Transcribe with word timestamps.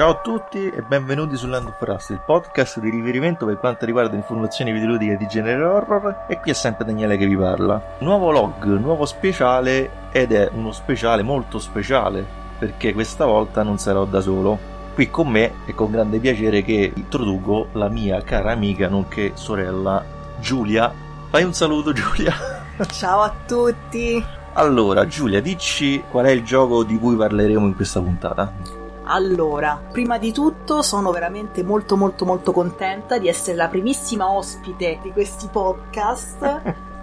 Ciao 0.00 0.12
a 0.12 0.20
tutti 0.22 0.70
e 0.70 0.80
benvenuti 0.80 1.36
su 1.36 1.46
Land 1.46 1.66
of 1.66 1.80
Rust, 1.80 2.08
il 2.08 2.22
podcast 2.24 2.80
di 2.80 2.88
riferimento 2.88 3.44
per 3.44 3.58
quanto 3.58 3.84
riguarda 3.84 4.16
informazioni 4.16 4.72
videoludiche 4.72 5.18
di 5.18 5.26
genere 5.26 5.62
horror 5.62 6.24
e 6.26 6.40
qui 6.40 6.52
è 6.52 6.54
sempre 6.54 6.86
Daniele 6.86 7.18
che 7.18 7.26
vi 7.26 7.36
parla. 7.36 7.96
Nuovo 7.98 8.30
log, 8.30 8.64
nuovo 8.78 9.04
speciale 9.04 10.08
ed 10.10 10.32
è 10.32 10.48
uno 10.54 10.72
speciale 10.72 11.22
molto 11.22 11.58
speciale 11.58 12.24
perché 12.58 12.94
questa 12.94 13.26
volta 13.26 13.62
non 13.62 13.76
sarò 13.76 14.06
da 14.06 14.22
solo. 14.22 14.58
Qui 14.94 15.10
con 15.10 15.28
me 15.28 15.52
e 15.66 15.74
con 15.74 15.90
grande 15.90 16.18
piacere 16.18 16.62
che 16.62 16.92
introduco 16.94 17.68
la 17.72 17.90
mia 17.90 18.22
cara 18.22 18.52
amica 18.52 18.88
nonché 18.88 19.32
sorella 19.34 20.02
Giulia. 20.38 20.90
Fai 21.28 21.44
un 21.44 21.52
saluto 21.52 21.92
Giulia. 21.92 22.32
Ciao 22.90 23.20
a 23.20 23.34
tutti. 23.46 24.24
Allora 24.54 25.06
Giulia, 25.06 25.42
dici 25.42 26.02
qual 26.10 26.24
è 26.24 26.30
il 26.30 26.42
gioco 26.42 26.84
di 26.84 26.98
cui 26.98 27.16
parleremo 27.16 27.66
in 27.66 27.76
questa 27.76 28.00
puntata? 28.00 28.79
Allora, 29.12 29.82
prima 29.90 30.18
di 30.18 30.32
tutto 30.32 30.82
sono 30.82 31.10
veramente 31.10 31.64
molto 31.64 31.96
molto 31.96 32.24
molto 32.24 32.52
contenta 32.52 33.18
di 33.18 33.26
essere 33.26 33.56
la 33.56 33.66
primissima 33.66 34.30
ospite 34.30 35.00
di 35.02 35.10
questi 35.10 35.48
podcast. 35.50 36.42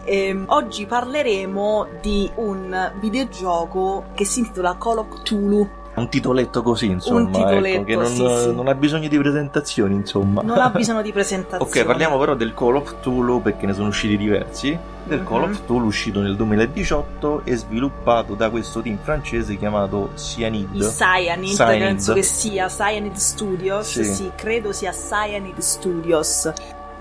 E 0.06 0.16
ehm, 0.28 0.45
oggi 0.47 0.85
parleremo 0.85 1.88
di 2.00 2.31
un 2.35 2.94
videogioco 3.01 4.06
che 4.13 4.23
si 4.23 4.40
intitola 4.40 4.78
Call 4.78 5.00
of 5.00 5.09
Cthulhu 5.09 5.69
un 6.00 6.09
titoletto 6.09 6.62
così, 6.62 6.88
insomma, 6.88 7.22
un 7.22 7.31
titoletto, 7.31 7.75
ecco, 7.75 7.84
che 7.84 7.96
non, 7.96 8.06
sì, 8.06 8.16
sì. 8.16 8.53
non, 8.53 8.68
ha 8.68 8.75
bisogno 8.75 9.08
di 9.08 9.18
presentazioni, 9.18 9.96
insomma. 9.96 10.41
Non 10.44 10.59
ha 10.59 10.69
bisogno 10.69 11.02
di 11.02 11.12
presentazioni. 11.13 11.63
ok, 11.63 11.85
parliamo 11.85 12.18
però 12.19 12.35
del 12.35 12.53
Call 12.53 12.75
of 12.75 13.00
Cthulhu 13.00 13.41
perché 13.41 13.66
ne 13.66 13.74
sono 13.74 13.88
usciti 13.88 14.18
diversi. 14.18 14.78
Del 15.03 15.19
mm-hmm. 15.19 15.28
Call 15.28 15.44
of 15.44 15.50
mhm. 15.50 15.56
Cthulhu 15.56 15.86
uscito 15.86 16.22
nel 16.22 16.36
2018 16.36 17.41
e 17.46 17.56
sviluppato 17.56 18.36
da 18.36 18.50
questo 18.50 18.81
team 18.81 18.97
francese 19.02 19.56
chiamato 19.57 20.12
Cyanid. 20.16 20.88
Cyanid, 20.88 21.56
Cyanid. 21.56 21.80
penso 21.80 22.13
che 22.13 22.24
sia 22.24 22.68
Cyanid 22.68 23.16
Studios. 23.16 23.88
Sì. 23.88 24.04
sì, 24.04 24.31
credo 24.36 24.71
sia 24.71 24.92
Cyanid 24.92 25.57
Studios 25.57 26.51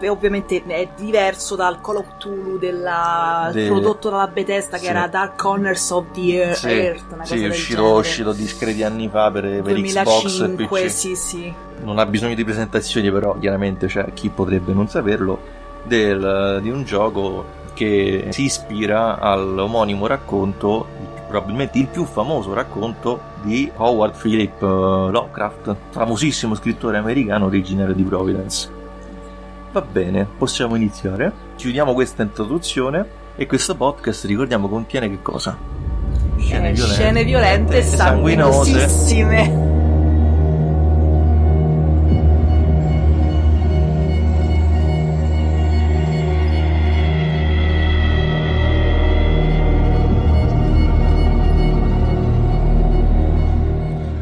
ovviamente 0.05 0.63
è 0.67 0.89
diverso 0.95 1.57
dal 1.57 1.81
Call 1.81 1.97
of 1.97 2.17
Cthulhu 2.17 2.59
della, 2.59 3.51
De... 3.53 3.67
prodotto 3.67 4.11
dalla 4.11 4.27
Bethesda 4.29 4.77
che 4.77 4.85
sì. 4.85 4.91
era 4.91 5.07
Dark 5.09 5.37
Corners 5.37 5.91
of 5.91 6.05
the 6.13 6.33
Earth. 6.33 6.57
Sì, 6.57 6.69
Earth, 6.69 7.23
sì 7.23 7.45
è 7.45 7.49
uscito, 7.49 7.95
uscito, 7.95 8.33
discreti 8.33 8.83
anni 8.83 9.09
fa 9.09 9.31
per, 9.31 9.63
per 9.63 9.75
2005, 9.75 10.05
Xbox 10.05 10.41
e 10.41 10.67
PC. 10.67 10.91
Sì, 10.91 11.17
sì. 11.17 11.55
Non 11.83 11.99
ha 11.99 12.07
bisogno 12.07 12.35
di 12.35 12.45
presentazioni, 12.45 13.11
però 13.11 13.37
chiaramente 13.39 13.87
c'è 13.87 14.13
chi 14.13 14.29
potrebbe 14.29 14.73
non 14.73 14.89
saperlo. 14.89 15.55
Del, 15.83 16.59
di 16.63 16.69
un 16.69 16.83
gioco 16.83 17.45
che 17.73 18.29
si 18.31 18.45
ispira 18.45 19.21
all'omonimo 19.21 20.09
racconto 20.09 21.15
probabilmente 21.27 21.79
il 21.79 21.87
più 21.89 22.05
famoso 22.05 22.55
racconto 22.55 23.21
di 23.43 23.71
Howard 23.77 24.17
Philip 24.19 24.63
eh, 24.63 24.67
Lovecraft, 24.67 25.77
famosissimo 25.91 26.55
scrittore 26.55 26.99
americano 26.99 27.47
originario 27.47 27.95
di 27.95 28.03
Providence. 28.03 28.76
Va 29.77 29.83
bene, 29.83 30.25
possiamo 30.25 30.75
iniziare. 30.75 31.31
Chiudiamo 31.57 31.93
questa 31.93 32.23
introduzione 32.23 33.07
e 33.37 33.45
questo 33.45 33.77
podcast, 33.77 34.25
ricordiamo, 34.25 34.71
contiene 34.71 35.07
che 35.11 35.21
cosa? 35.21 35.55
Scene, 36.39 36.71
eh, 36.71 36.73
violente, 36.73 36.95
scene 36.95 37.25
violente 37.25 37.77
e 37.77 37.83
sanguinosissime. 37.83 39.65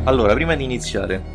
Allora, 0.02 0.34
prima 0.34 0.56
di 0.56 0.64
iniziare, 0.64 1.33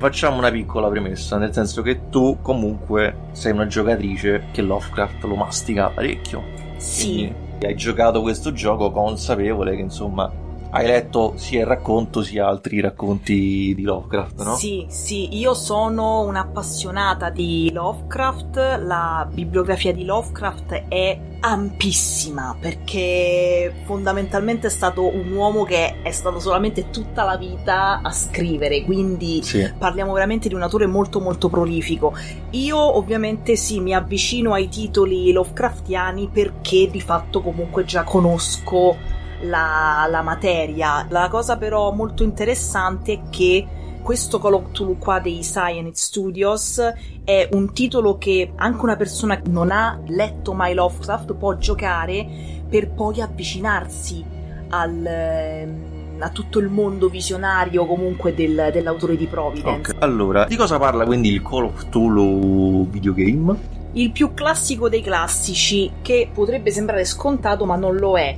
facciamo 0.00 0.38
una 0.38 0.50
piccola 0.50 0.88
premessa, 0.88 1.36
nel 1.36 1.52
senso 1.52 1.82
che 1.82 2.08
tu 2.08 2.38
comunque 2.40 3.28
sei 3.32 3.52
una 3.52 3.66
giocatrice 3.66 4.46
che 4.50 4.62
Lovecraft 4.62 5.22
lo 5.24 5.34
mastica 5.34 5.90
parecchio. 5.90 6.42
Sì. 6.78 7.04
Quindi 7.04 7.66
hai 7.66 7.76
giocato 7.76 8.22
questo 8.22 8.50
gioco 8.52 8.90
consapevole 8.90 9.76
che 9.76 9.82
insomma 9.82 10.32
hai 10.70 10.86
letto 10.86 11.34
sia 11.36 11.60
il 11.60 11.66
racconto 11.66 12.22
sia 12.22 12.46
altri 12.46 12.80
racconti 12.80 13.72
di 13.74 13.82
Lovecraft, 13.82 14.42
no? 14.42 14.54
Sì, 14.54 14.86
sì, 14.88 15.36
io 15.36 15.54
sono 15.54 16.22
un'appassionata 16.22 17.30
di 17.30 17.70
Lovecraft, 17.72 18.56
la 18.84 19.28
bibliografia 19.30 19.92
di 19.92 20.04
Lovecraft 20.04 20.84
è 20.88 21.18
ampissima 21.40 22.54
perché 22.60 23.72
fondamentalmente 23.84 24.66
è 24.66 24.70
stato 24.70 25.06
un 25.06 25.32
uomo 25.32 25.64
che 25.64 26.02
è 26.02 26.10
stato 26.12 26.38
solamente 26.38 26.90
tutta 26.90 27.24
la 27.24 27.36
vita 27.36 28.00
a 28.02 28.12
scrivere, 28.12 28.84
quindi 28.84 29.42
sì. 29.42 29.72
parliamo 29.76 30.12
veramente 30.12 30.48
di 30.48 30.54
un 30.54 30.62
autore 30.62 30.86
molto 30.86 31.20
molto 31.20 31.48
prolifico. 31.48 32.14
Io 32.50 32.78
ovviamente 32.78 33.56
sì, 33.56 33.80
mi 33.80 33.94
avvicino 33.94 34.52
ai 34.52 34.68
titoli 34.68 35.32
Lovecraftiani 35.32 36.28
perché 36.32 36.88
di 36.90 37.00
fatto 37.00 37.40
comunque 37.42 37.84
già 37.84 38.04
conosco 38.04 39.18
la, 39.42 40.06
la 40.10 40.22
materia. 40.22 41.06
La 41.08 41.28
cosa 41.28 41.56
però 41.56 41.92
molto 41.92 42.22
interessante 42.22 43.12
è 43.12 43.20
che 43.30 43.66
questo 44.02 44.38
Call 44.38 44.54
of 44.54 44.70
Cthulhu 44.72 44.98
qua 44.98 45.20
dei 45.20 45.40
Cyanide 45.42 45.94
Studios 45.94 46.80
è 47.24 47.48
un 47.52 47.72
titolo 47.72 48.18
che 48.18 48.52
anche 48.56 48.82
una 48.82 48.96
persona 48.96 49.40
che 49.40 49.50
non 49.50 49.70
ha 49.70 50.00
letto 50.06 50.52
mai 50.52 50.74
Lovecraft 50.74 51.34
può 51.34 51.56
giocare 51.56 52.26
per 52.68 52.90
poi 52.90 53.20
avvicinarsi 53.20 54.24
al, 54.70 55.04
ehm, 55.04 56.16
a 56.18 56.30
tutto 56.30 56.58
il 56.58 56.68
mondo 56.68 57.08
visionario 57.08 57.86
comunque 57.86 58.34
del, 58.34 58.70
dell'autore 58.72 59.16
di 59.16 59.26
Providence. 59.26 59.90
Okay. 59.92 60.02
Allora, 60.02 60.44
di 60.46 60.56
cosa 60.56 60.78
parla 60.78 61.04
quindi 61.04 61.28
il 61.28 61.42
Call 61.42 61.64
of 61.64 61.84
Cthulhu 61.84 62.88
videogame? 62.88 63.78
Il 63.92 64.12
più 64.12 64.32
classico 64.34 64.88
dei 64.88 65.02
classici, 65.02 65.90
che 66.00 66.30
potrebbe 66.32 66.70
sembrare 66.70 67.04
scontato 67.04 67.64
ma 67.64 67.76
non 67.76 67.96
lo 67.96 68.16
è 68.16 68.36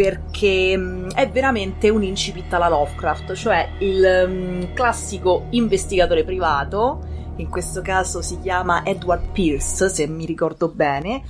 perché 0.00 0.78
mm, 0.78 1.10
è 1.10 1.28
veramente 1.28 1.90
un 1.90 2.02
incipit 2.02 2.50
alla 2.54 2.70
Lovecraft, 2.70 3.34
cioè 3.34 3.68
il 3.80 4.24
um, 4.26 4.72
classico 4.72 5.44
investigatore 5.50 6.24
privato, 6.24 7.00
in 7.36 7.50
questo 7.50 7.82
caso 7.82 8.22
si 8.22 8.40
chiama 8.40 8.82
Edward 8.82 9.28
Pierce, 9.30 9.90
se 9.90 10.06
mi 10.06 10.24
ricordo 10.24 10.68
bene, 10.68 11.20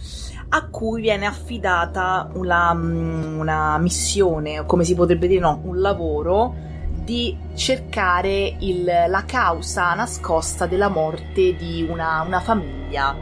a 0.51 0.69
cui 0.69 1.01
viene 1.01 1.27
affidata 1.27 2.31
una, 2.35 2.73
mm, 2.73 3.41
una 3.41 3.77
missione, 3.79 4.65
come 4.67 4.85
si 4.85 4.95
potrebbe 4.95 5.27
dire, 5.27 5.41
no, 5.41 5.61
un 5.65 5.81
lavoro 5.81 6.55
di 7.03 7.37
cercare 7.57 8.55
il, 8.61 8.85
la 8.85 9.25
causa 9.27 9.93
nascosta 9.95 10.67
della 10.67 10.89
morte 10.89 11.57
di 11.57 11.85
una, 11.91 12.23
una 12.25 12.39
famiglia 12.39 13.17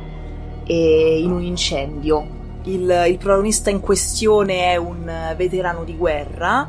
eh, 0.67 1.21
in 1.23 1.31
un 1.31 1.41
incendio 1.41 2.37
il, 2.69 3.05
il 3.09 3.19
protagonista 3.19 3.71
in 3.71 3.81
questione 3.81 4.73
è 4.73 4.77
un 4.77 5.35
veterano 5.37 5.85
di 5.85 5.97
guerra 5.97 6.69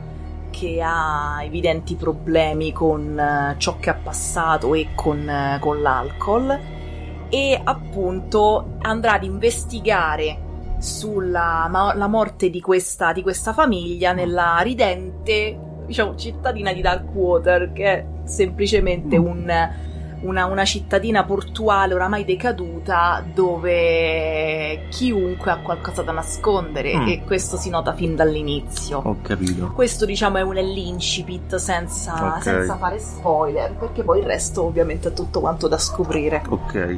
che 0.49 0.81
ha 0.81 1.39
evidenti 1.43 1.95
problemi 1.95 2.71
con 2.73 3.17
eh, 3.17 3.55
ciò 3.57 3.77
che 3.77 3.89
ha 3.89 3.95
passato 3.95 4.73
e 4.73 4.89
con, 4.95 5.29
eh, 5.29 5.57
con 5.59 5.81
l'alcol 5.81 6.59
e 7.29 7.61
appunto 7.63 8.77
andrà 8.81 9.13
ad 9.13 9.23
investigare 9.23 10.47
sulla 10.79 11.67
ma- 11.69 12.07
morte 12.07 12.49
di 12.49 12.61
questa, 12.61 13.13
di 13.13 13.21
questa 13.21 13.53
famiglia 13.53 14.13
nella 14.13 14.57
ridente 14.61 15.57
diciamo, 15.85 16.15
cittadina 16.15 16.73
di 16.73 16.81
Darkwater 16.81 17.71
che 17.71 17.83
è 17.83 18.05
semplicemente 18.23 19.19
mm. 19.19 19.25
un 19.25 19.69
una, 20.21 20.45
una, 20.45 20.65
cittadina 20.65 21.23
portuale 21.23 21.93
oramai 21.93 22.25
decaduta 22.25 23.23
dove 23.33 24.28
chiunque 24.89 25.51
ha 25.51 25.57
qualcosa 25.59 26.01
da 26.01 26.11
nascondere 26.11 26.97
mm. 26.97 27.07
e 27.07 27.23
questo 27.23 27.57
si 27.57 27.69
nota 27.69 27.93
fin 27.93 28.15
dall'inizio. 28.15 29.01
Ho 29.03 29.17
capito. 29.21 29.71
Questo 29.73 30.05
diciamo 30.05 30.37
è 30.37 30.41
un 30.41 30.55
l'incipit 30.55 31.55
senza, 31.55 32.13
okay. 32.13 32.41
senza 32.41 32.75
fare 32.77 32.99
spoiler 32.99 33.75
perché 33.75 34.03
poi 34.03 34.19
il 34.19 34.25
resto 34.25 34.63
ovviamente 34.63 35.09
è 35.09 35.13
tutto 35.13 35.39
quanto 35.39 35.67
da 35.67 35.77
scoprire. 35.77 36.43
Ok. 36.49 36.97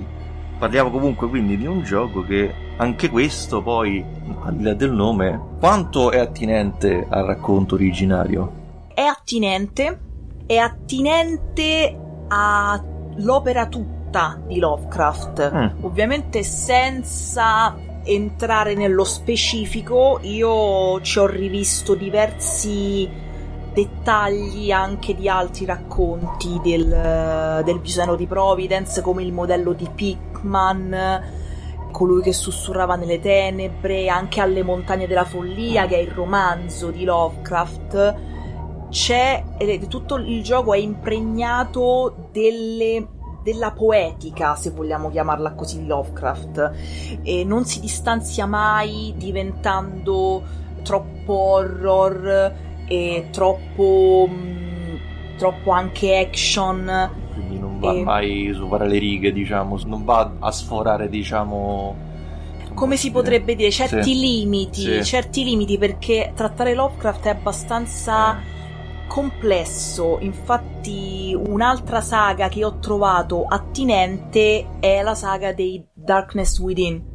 Parliamo 0.57 0.91
comunque 0.91 1.27
quindi 1.27 1.57
di 1.57 1.65
un 1.65 1.83
gioco 1.83 2.23
che 2.23 2.53
anche 2.77 3.09
questo 3.09 3.61
poi, 3.61 4.03
al 4.43 4.55
di 4.55 4.63
là 4.63 4.73
del 4.73 4.91
nome, 4.91 5.39
quanto 5.59 6.11
è 6.11 6.19
attinente 6.19 7.05
al 7.09 7.25
racconto 7.25 7.75
originario? 7.75 8.87
È 8.93 9.01
attinente, 9.01 9.99
è 10.45 10.57
attinente 10.57 11.97
a 12.27 12.83
l'opera 13.15 13.67
tutta 14.11 14.37
di 14.45 14.59
Lovecraft, 14.59 15.53
mm. 15.53 15.83
ovviamente 15.85 16.43
senza 16.43 17.73
entrare 18.03 18.73
nello 18.73 19.05
specifico, 19.05 20.19
io 20.23 20.99
ci 21.01 21.17
ho 21.17 21.25
rivisto 21.25 21.95
diversi 21.95 23.09
dettagli 23.73 24.69
anche 24.69 25.15
di 25.15 25.29
altri 25.29 25.63
racconti 25.63 26.59
del, 26.61 27.61
del 27.63 27.79
Bisano 27.79 28.15
di 28.15 28.27
Providence, 28.27 29.01
come 29.01 29.23
il 29.23 29.31
modello 29.31 29.71
di 29.71 29.87
Pickman, 29.93 31.23
colui 31.91 32.21
che 32.21 32.33
sussurrava 32.33 32.95
nelle 32.95 33.21
tenebre, 33.21 34.09
anche 34.09 34.41
alle 34.41 34.63
montagne 34.63 35.07
della 35.07 35.23
follia, 35.23 35.85
che 35.85 35.95
è 35.95 35.99
il 35.99 36.11
romanzo 36.11 36.91
di 36.91 37.05
Lovecraft 37.05 38.29
c'è 38.89 39.41
tutto 39.87 40.17
il 40.17 40.43
gioco 40.43 40.73
è 40.73 40.77
impregnato 40.77 42.27
delle 42.33 43.07
della 43.43 43.71
poetica, 43.71 44.55
se 44.55 44.71
vogliamo 44.71 45.09
chiamarla 45.09 45.53
così, 45.53 45.85
Lovecraft, 45.85 46.71
e 47.23 47.43
non 47.43 47.65
si 47.65 47.79
distanzia 47.79 48.45
mai 48.45 49.13
diventando 49.17 50.43
troppo 50.83 51.33
horror 51.33 52.53
e 52.87 53.27
troppo, 53.31 54.27
mh, 54.29 54.33
mm, 54.33 54.95
troppo 55.37 55.71
anche 55.71 56.17
action. 56.17 57.09
Quindi 57.33 57.59
non 57.59 57.79
va 57.79 57.93
e... 57.93 58.03
mai 58.03 58.51
sopra 58.53 58.85
le 58.85 58.97
righe, 58.97 59.31
diciamo, 59.31 59.79
non 59.85 60.03
va 60.03 60.33
a 60.39 60.51
sforare, 60.51 61.09
diciamo 61.09 62.09
come 62.73 62.95
si 62.95 63.11
potrebbe 63.11 63.55
dire, 63.55 63.69
certi 63.69 64.13
sì. 64.13 64.19
limiti, 64.19 64.81
sì. 64.81 65.03
certi 65.03 65.43
limiti 65.43 65.77
perché 65.77 66.31
trattare 66.33 66.73
Lovecraft 66.73 67.25
è 67.25 67.29
abbastanza 67.29 68.39
complesso. 69.11 70.19
Infatti, 70.21 71.37
un'altra 71.37 71.99
saga 71.99 72.47
che 72.47 72.63
ho 72.63 72.79
trovato 72.79 73.43
attinente 73.43 74.79
è 74.79 75.01
la 75.01 75.15
saga 75.15 75.51
dei 75.51 75.85
Darkness 75.91 76.57
Within 76.59 77.09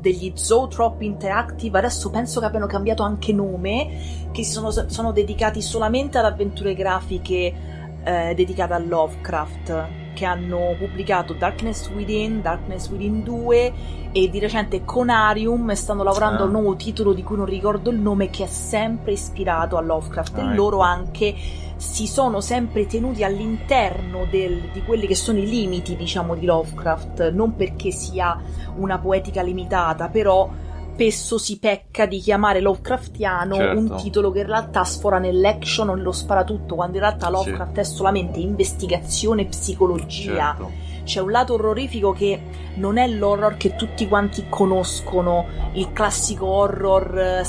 degli 0.00 0.32
Zootrop 0.34 1.00
Interactive, 1.02 1.78
adesso 1.78 2.10
penso 2.10 2.40
che 2.40 2.46
abbiano 2.46 2.66
cambiato 2.66 3.04
anche 3.04 3.32
nome, 3.32 4.28
che 4.32 4.44
sono, 4.44 4.70
sono 4.72 5.12
dedicati 5.12 5.62
solamente 5.62 6.18
ad 6.18 6.24
avventure 6.24 6.74
grafiche 6.74 7.54
eh, 8.02 8.34
dedicate 8.34 8.72
a 8.72 8.78
Lovecraft 8.78 10.05
che 10.16 10.24
hanno 10.24 10.74
pubblicato 10.78 11.34
Darkness 11.34 11.90
Within, 11.90 12.40
Darkness 12.40 12.88
Within 12.88 13.22
2 13.22 13.72
e 14.12 14.30
di 14.30 14.38
recente 14.38 14.82
Conarium 14.82 15.68
e 15.70 15.74
stanno 15.74 16.02
lavorando 16.02 16.42
a 16.42 16.46
un 16.46 16.52
nuovo 16.52 16.74
titolo 16.74 17.12
di 17.12 17.22
cui 17.22 17.36
non 17.36 17.44
ricordo 17.44 17.90
il 17.90 17.98
nome 17.98 18.30
che 18.30 18.44
è 18.44 18.46
sempre 18.46 19.12
ispirato 19.12 19.76
a 19.76 19.82
Lovecraft. 19.82 20.38
Ah, 20.38 20.40
e 20.40 20.44
ecco. 20.44 20.54
loro 20.54 20.78
anche 20.78 21.34
si 21.76 22.06
sono 22.06 22.40
sempre 22.40 22.86
tenuti 22.86 23.22
all'interno 23.24 24.26
del, 24.30 24.70
di 24.72 24.82
quelli 24.82 25.06
che 25.06 25.14
sono 25.14 25.38
i 25.38 25.46
limiti 25.46 25.96
diciamo 25.96 26.34
di 26.34 26.46
Lovecraft. 26.46 27.32
Non 27.32 27.54
perché 27.54 27.90
sia 27.90 28.40
una 28.76 28.98
poetica 28.98 29.42
limitata 29.42 30.08
però 30.08 30.48
spesso 30.96 31.36
si 31.36 31.58
pecca 31.58 32.06
di 32.06 32.18
chiamare 32.20 32.60
Lovecraftiano 32.60 33.54
certo. 33.54 33.78
un 33.78 33.96
titolo 33.96 34.30
che 34.30 34.40
in 34.40 34.46
realtà 34.46 34.82
sfora 34.84 35.18
nell'action 35.18 35.90
o 35.90 35.94
nello 35.94 36.12
sparatutto, 36.12 36.74
quando 36.74 36.96
in 36.96 37.02
realtà 37.02 37.28
Lovecraft 37.28 37.74
sì. 37.74 37.80
è 37.80 37.84
solamente 37.84 38.40
investigazione 38.40 39.42
e 39.42 39.46
psicologia. 39.46 40.56
Certo 40.56 40.84
c'è 41.06 41.20
un 41.20 41.30
lato 41.30 41.54
orrorifico 41.54 42.10
che 42.10 42.40
non 42.74 42.98
è 42.98 43.06
l'horror 43.06 43.56
che 43.56 43.76
tutti 43.76 44.08
quanti 44.08 44.46
conoscono, 44.48 45.46
il 45.74 45.92
classico 45.92 46.46
horror 46.46 47.16
eh, 47.16 47.44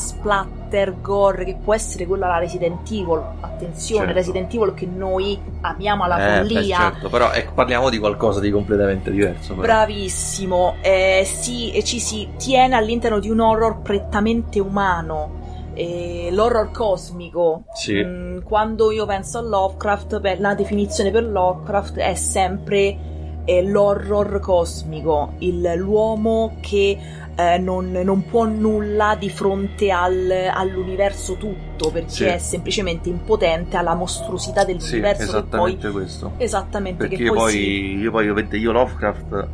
splatter, 0.68 1.02
gore, 1.02 1.46
che 1.46 1.56
può 1.56 1.74
essere 1.74 2.06
quello 2.06 2.26
alla 2.26 2.38
Resident 2.38 2.90
Evil. 2.92 3.22
Attenzione, 3.40 4.06
certo. 4.06 4.14
Resident 4.14 4.54
Evil 4.54 4.74
che 4.74 4.86
noi 4.86 5.40
amiamo 5.62 6.04
alla 6.04 6.18
eh, 6.18 6.38
follia. 6.42 6.60
Beh, 6.60 6.84
certo, 6.84 7.10
però 7.10 7.32
ecco, 7.32 7.54
parliamo 7.54 7.90
di 7.90 7.98
qualcosa 7.98 8.40
di 8.40 8.52
completamente 8.52 9.10
diverso. 9.10 9.56
Però. 9.56 9.62
Bravissimo, 9.62 10.76
eh, 10.82 11.24
sì, 11.26 11.72
e 11.72 11.84
ci 11.84 12.00
si 12.00 12.30
tiene 12.38 12.76
all'interno 12.76 13.20
di 13.20 13.30
un 13.30 13.40
horror 13.40 13.82
prettamente 13.82 14.60
umano. 14.60 15.46
Eh, 15.74 16.30
l'horror 16.32 16.72
cosmico. 16.72 17.64
Sì. 17.74 18.04
Mm, 18.04 18.40
quando 18.42 18.92
io 18.92 19.06
penso 19.06 19.38
a 19.38 19.42
Lovecraft, 19.42 20.20
beh, 20.20 20.40
la 20.40 20.56
definizione 20.56 21.12
per 21.12 21.24
Lovecraft 21.24 21.98
è 21.98 22.16
sempre 22.16 23.16
è 23.46 23.62
l'horror 23.62 24.42
cosmico, 24.42 25.36
il, 25.38 25.72
l'uomo 25.78 26.58
che 26.60 26.98
eh, 27.38 27.60
non, 27.60 27.92
non, 27.92 28.26
può 28.26 28.46
nulla 28.46 29.16
di 29.16 29.30
fronte 29.30 29.92
al, 29.92 30.32
all'universo 30.52 31.36
tutto 31.36 31.92
perché 31.92 32.10
sì. 32.10 32.24
è 32.24 32.38
semplicemente 32.40 33.10
impotente 33.10 33.78
alla 33.78 33.94
mostruosità 33.94 34.66
dell'universo. 34.66 35.22
Sì, 35.22 35.30
esattamente 35.30 35.88
poi, 35.90 35.92
questo. 35.92 36.32
Esattamente. 36.38 37.08
Perché 37.08 37.32
poi, 37.32 37.52
sì. 37.52 37.98
io 37.98 38.10
poi 38.10 38.24
ovviamente 38.24 38.58
io 38.58 38.72
Lovecraft 38.72 39.48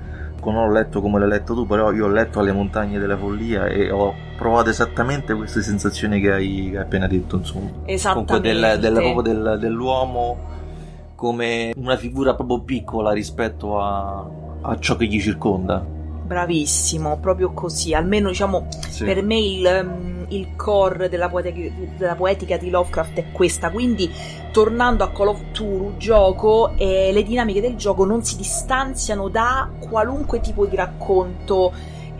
non 0.45 0.55
ho 0.55 0.71
letto 0.71 1.01
come 1.01 1.19
l'hai 1.19 1.29
letto 1.29 1.53
tu, 1.53 1.65
però 1.65 1.91
io 1.91 2.05
ho 2.05 2.09
letto 2.09 2.39
alle 2.39 2.51
montagne 2.51 2.99
della 2.99 3.17
follia 3.17 3.65
e 3.65 3.91
ho 3.91 4.13
provato 4.37 4.69
esattamente 4.69 5.33
queste 5.33 5.61
sensazioni 5.61 6.19
che 6.19 6.31
hai, 6.31 6.69
che 6.71 6.77
hai 6.77 6.83
appena 6.83 7.07
detto, 7.07 7.37
insomma. 7.37 7.69
Esattamente. 7.85 8.33
Comunque 8.33 8.39
del, 8.39 8.79
del, 8.79 8.93
proprio 8.93 9.33
del, 9.33 9.57
dell'uomo 9.59 10.51
come 11.15 11.73
una 11.77 11.95
figura 11.95 12.35
proprio 12.35 12.61
piccola 12.61 13.11
rispetto 13.11 13.79
a, 13.79 14.25
a 14.61 14.79
ciò 14.79 14.95
che 14.95 15.05
gli 15.05 15.19
circonda. 15.21 15.92
Bravissimo, 16.23 17.17
proprio 17.19 17.51
così. 17.51 17.93
Almeno 17.93 18.29
diciamo 18.29 18.67
sì. 18.89 19.03
per 19.03 19.21
me 19.21 19.37
il, 19.37 19.81
mm, 19.83 20.23
il 20.29 20.55
core 20.55 21.09
della 21.09 21.29
poetica, 21.29 21.69
della 21.97 22.15
poetica, 22.15 22.57
di 22.57 22.69
Lovecraft 22.69 23.17
è 23.17 23.31
questa. 23.31 23.69
Quindi, 23.69 24.09
tornando 24.51 25.03
a 25.03 25.11
Call 25.11 25.27
of 25.27 25.41
Cthulhu, 25.51 25.97
gioco, 25.97 26.73
eh, 26.77 27.11
le 27.11 27.23
dinamiche 27.23 27.61
del 27.61 27.75
gioco 27.75 28.05
non 28.05 28.23
si 28.23 28.37
distanziano 28.37 29.27
da 29.27 29.69
qualunque 29.79 30.39
tipo 30.39 30.65
di 30.65 30.75
racconto 30.75 31.73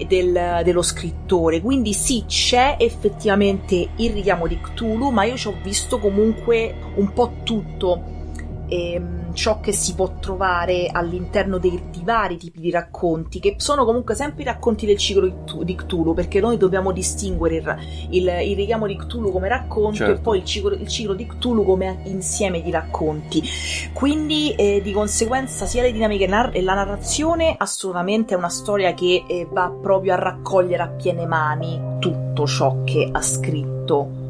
del, 0.05 0.61
dello 0.63 0.81
scrittore. 0.81 1.61
Quindi, 1.61 1.93
sì, 1.93 2.25
c'è 2.27 2.75
effettivamente 2.79 3.89
il 3.95 4.11
richiamo 4.11 4.47
di 4.47 4.59
Cthulhu, 4.59 5.11
ma 5.11 5.23
io 5.23 5.37
ci 5.37 5.47
ho 5.47 5.55
visto 5.63 5.97
comunque 5.97 6.75
un 6.95 7.13
po' 7.13 7.35
tutto 7.43 8.11
ehm, 8.67 9.22
ciò 9.33 9.59
che 9.59 9.71
si 9.71 9.95
può 9.95 10.13
trovare 10.19 10.89
all'interno 10.91 11.57
dei, 11.57 11.89
di 11.91 12.01
vari 12.03 12.37
tipi 12.37 12.59
di 12.59 12.71
racconti, 12.71 13.39
che 13.39 13.55
sono 13.57 13.85
comunque 13.85 14.15
sempre 14.15 14.43
i 14.43 14.45
racconti 14.45 14.85
del 14.85 14.97
ciclo 14.97 15.43
di 15.63 15.75
Cthulhu, 15.75 16.13
perché 16.13 16.39
noi 16.39 16.57
dobbiamo 16.57 16.91
distinguere 16.91 17.55
il, 17.55 17.77
il, 18.11 18.49
il 18.49 18.55
richiamo 18.55 18.87
di 18.87 18.95
Cthulhu 18.95 19.31
come 19.31 19.47
racconto 19.47 19.97
certo. 19.97 20.13
e 20.13 20.19
poi 20.19 20.37
il 20.39 20.45
ciclo, 20.45 20.71
il 20.71 20.87
ciclo, 20.87 21.13
di 21.13 21.25
Cthulhu 21.25 21.63
come 21.63 22.01
insieme 22.05 22.61
di 22.61 22.71
racconti. 22.71 23.43
Quindi 23.93 24.53
eh, 24.55 24.81
di 24.81 24.91
conseguenza 24.91 25.65
sia 25.65 25.81
le 25.81 25.91
dinamiche 25.91 26.25
e 26.51 26.61
la 26.61 26.73
narrazione 26.73 27.55
assolutamente 27.57 28.33
è 28.33 28.37
una 28.37 28.49
storia 28.49 28.93
che 28.93 29.23
eh, 29.27 29.47
va 29.51 29.69
proprio 29.69 30.13
a 30.13 30.17
raccogliere 30.17 30.83
a 30.83 30.87
piene 30.87 31.25
mani 31.25 31.79
tutto 31.99 32.45
ciò 32.45 32.83
che 32.83 33.09
ha 33.11 33.21
scritto 33.21 34.22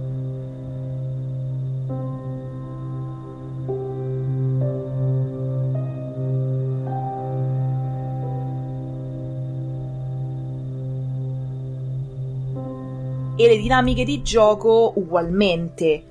e 13.35 13.47
le 13.47 13.57
dinamiche 13.57 14.03
di 14.03 14.21
gioco 14.21 14.93
ugualmente 14.95 16.03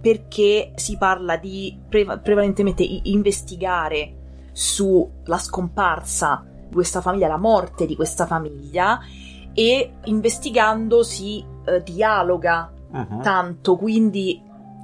perché 0.00 0.72
si 0.76 0.96
parla 0.96 1.36
di 1.36 1.78
pre- 1.88 2.18
prevalentemente 2.18 2.82
investigare 2.82 4.14
sulla 4.52 5.38
scomparsa 5.38 6.44
di 6.68 6.74
questa 6.74 7.00
famiglia, 7.00 7.28
la 7.28 7.36
morte 7.36 7.84
di 7.84 7.94
questa 7.94 8.26
famiglia 8.26 8.98
e 9.52 9.92
investigando 10.04 11.02
si 11.02 11.44
eh, 11.64 11.82
dialoga 11.82 12.72
uh-huh. 12.90 13.20
tanto, 13.20 13.76
quindi 13.76 14.40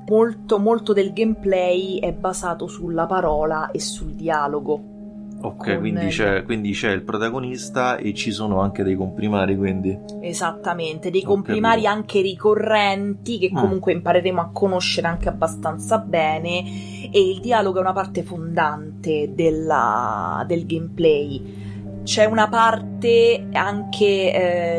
molto 0.09 0.59
molto 0.59 0.93
del 0.93 1.12
gameplay 1.12 1.99
è 1.99 2.12
basato 2.12 2.67
sulla 2.67 3.07
parola 3.07 3.71
e 3.71 3.81
sul 3.81 4.12
dialogo. 4.12 4.96
Ok, 5.38 5.78
quindi 5.78 6.07
c'è, 6.09 6.45
quindi 6.45 6.73
c'è, 6.73 6.90
il 6.90 7.02
protagonista 7.02 7.97
e 7.97 8.14
ci 8.14 8.33
sono 8.33 8.61
anche 8.61 8.83
dei 8.83 8.97
comprimari, 8.97 9.57
quindi. 9.57 9.97
Esattamente, 10.21 11.11
dei 11.11 11.23
comprimari 11.23 11.87
anche 11.87 12.21
ricorrenti 12.21 13.38
che 13.38 13.50
ah. 13.52 13.61
comunque 13.61 13.93
impareremo 13.93 14.40
a 14.40 14.50
conoscere 14.52 15.07
anche 15.07 15.28
abbastanza 15.28 15.99
bene 15.99 17.11
e 17.11 17.31
il 17.31 17.40
dialogo 17.40 17.78
è 17.78 17.83
una 17.83 17.93
parte 17.93 18.23
fondante 18.23 19.33
della, 19.35 20.45
del 20.47 20.66
gameplay. 20.66 21.64
C'è 22.02 22.25
una 22.25 22.49
parte 22.49 23.49
anche 23.52 24.05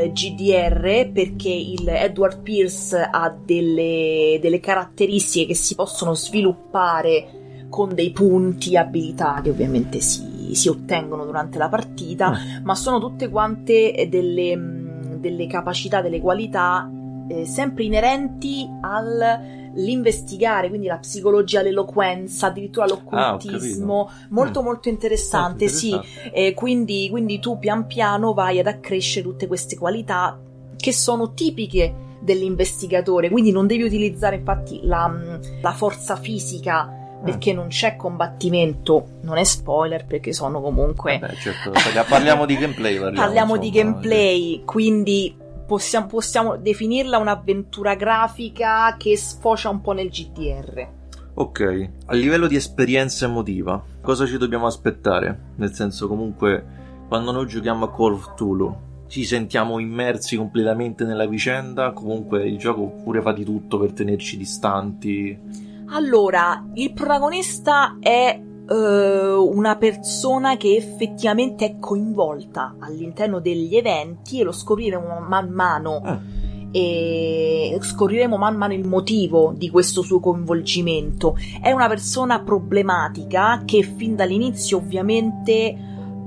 eh, 0.06 0.12
GDR 0.14 1.12
perché 1.12 1.50
il 1.50 1.88
Edward 1.88 2.42
Pierce 2.42 2.98
ha 2.98 3.30
delle, 3.30 4.40
delle 4.42 4.60
caratteristiche 4.62 5.48
che 5.48 5.56
si 5.56 5.76
possono 5.76 6.14
sviluppare 6.14 7.66
con 7.70 7.94
dei 7.94 8.12
punti 8.12 8.78
abilità 8.78 9.42
che 9.44 9.50
ovviamente 9.50 10.00
si 10.00 10.37
si, 10.56 10.70
ottengono 10.70 11.26
durante 11.26 11.58
la 11.58 11.70
partita, 11.70 12.32
mm. 12.32 12.64
ma 12.64 12.76
sono 12.76 13.00
tutte 13.00 13.30
quante 13.30 14.08
delle, 14.10 14.56
mm, 14.56 15.16
delle 15.16 15.48
capacità, 15.48 16.02
delle 16.02 16.22
qualità 16.22 16.90
eh, 17.28 17.46
sempre 17.46 17.84
inerenti 17.84 18.68
all'investigare, 18.82 20.70
quindi 20.70 20.88
la 20.88 20.98
psicologia, 20.98 21.62
l'eloquenza, 21.62 22.48
addirittura 22.48 22.86
ah, 22.86 22.90
l'occultismo, 22.90 24.08
ah, 24.08 24.28
molto 24.30 24.62
mm. 24.62 24.66
molto 24.66 24.90
interessante, 24.90 25.66
interessante. 25.66 26.08
sì, 26.08 26.30
eh, 26.32 26.54
quindi, 26.54 27.08
quindi 27.10 27.40
tu 27.40 27.60
pian 27.60 27.86
piano 27.86 28.34
vai 28.34 28.60
ad 28.60 28.68
accrescere 28.68 29.26
tutte 29.26 29.48
queste 29.48 29.78
qualità 29.78 30.40
che 30.76 30.94
sono 30.94 31.34
tipiche 31.34 32.06
dell'investigatore, 32.22 33.30
quindi 33.30 33.52
non 33.52 33.68
devi 33.68 33.84
utilizzare 33.84 34.38
infatti 34.38 34.80
la, 34.84 35.08
mm, 35.08 35.62
la 35.62 35.72
forza 35.72 36.16
fisica 36.16 37.07
perché 37.32 37.54
non 37.54 37.68
c'è 37.68 37.96
combattimento, 37.96 39.20
non 39.22 39.38
è 39.38 39.44
spoiler 39.44 40.06
perché 40.06 40.34
sono 40.34 40.62
comunque... 40.62 41.20
Vabbè, 41.20 41.34
certo, 41.36 41.72
parliamo 42.08 42.46
di 42.46 42.58
gameplay. 42.58 42.98
Parliamo, 42.98 43.26
parliamo 43.26 43.58
di 43.58 43.70
gameplay, 43.70 44.64
quindi 44.66 45.36
possiamo, 45.66 46.08
possiamo, 46.08 46.56
definirla 46.56 47.18
un'avventura 47.18 47.96
grafica 47.96 48.96
che 48.98 49.18
sfocia 49.18 49.70
un 49.70 49.82
po' 49.82 49.92
nel 49.92 50.10
GDR. 50.10 50.96
Ok, 51.34 51.90
a 52.06 52.16
livello 52.16 52.48
di 52.48 52.56
esperienza 52.56 53.26
emotiva, 53.26 53.84
cosa 54.02 54.26
ci 54.26 54.38
dobbiamo 54.38 54.66
aspettare? 54.66 55.52
Nel 55.58 55.72
senso, 55.72 56.08
comunque, 56.08 56.66
quando 57.08 57.32
noi 57.32 57.46
giochiamo 57.46 57.86
a 57.86 57.96
Call 57.96 58.14
of 58.14 58.34
Cthulhu, 58.34 58.76
ci 59.08 59.24
sentiamo 59.24 59.80
immersi 59.80 60.36
completamente 60.36 61.06
nella 61.06 61.28
vicenda, 61.28 61.92
comunque 61.92 62.46
il 62.48 62.58
gioco 62.58 62.88
pure 63.04 63.22
fa 63.22 63.34
di 63.34 63.44
tutto 63.44 63.78
per 63.78 63.94
tenerci 63.94 64.36
distanti. 64.38 65.76
Allora, 65.90 66.70
il 66.74 66.94
protagonista 66.94 67.98
è 68.00 68.40
uh, 68.40 68.74
una 68.74 69.78
persona 69.78 70.58
che 70.58 70.76
effettivamente 70.76 71.66
è 71.66 71.80
coinvolta 71.80 72.76
all'interno 72.80 73.40
degli 73.40 73.76
eventi 73.76 74.40
e 74.40 74.44
lo 74.44 74.52
scopriremo 74.52 75.20
man 75.28 75.50
mano. 75.50 76.02
Ah 76.04 76.46
e 76.72 77.78
scopriremo 77.80 78.38
man 78.38 78.56
mano 78.56 78.74
il 78.74 78.86
motivo 78.86 79.54
di 79.56 79.70
questo 79.70 80.02
suo 80.02 80.20
coinvolgimento. 80.20 81.36
È 81.62 81.72
una 81.72 81.88
persona 81.88 82.42
problematica 82.42 83.64
che 83.66 83.84
fin 83.84 84.16
dall'inizio 84.16 84.78
ovviamente 84.78 85.76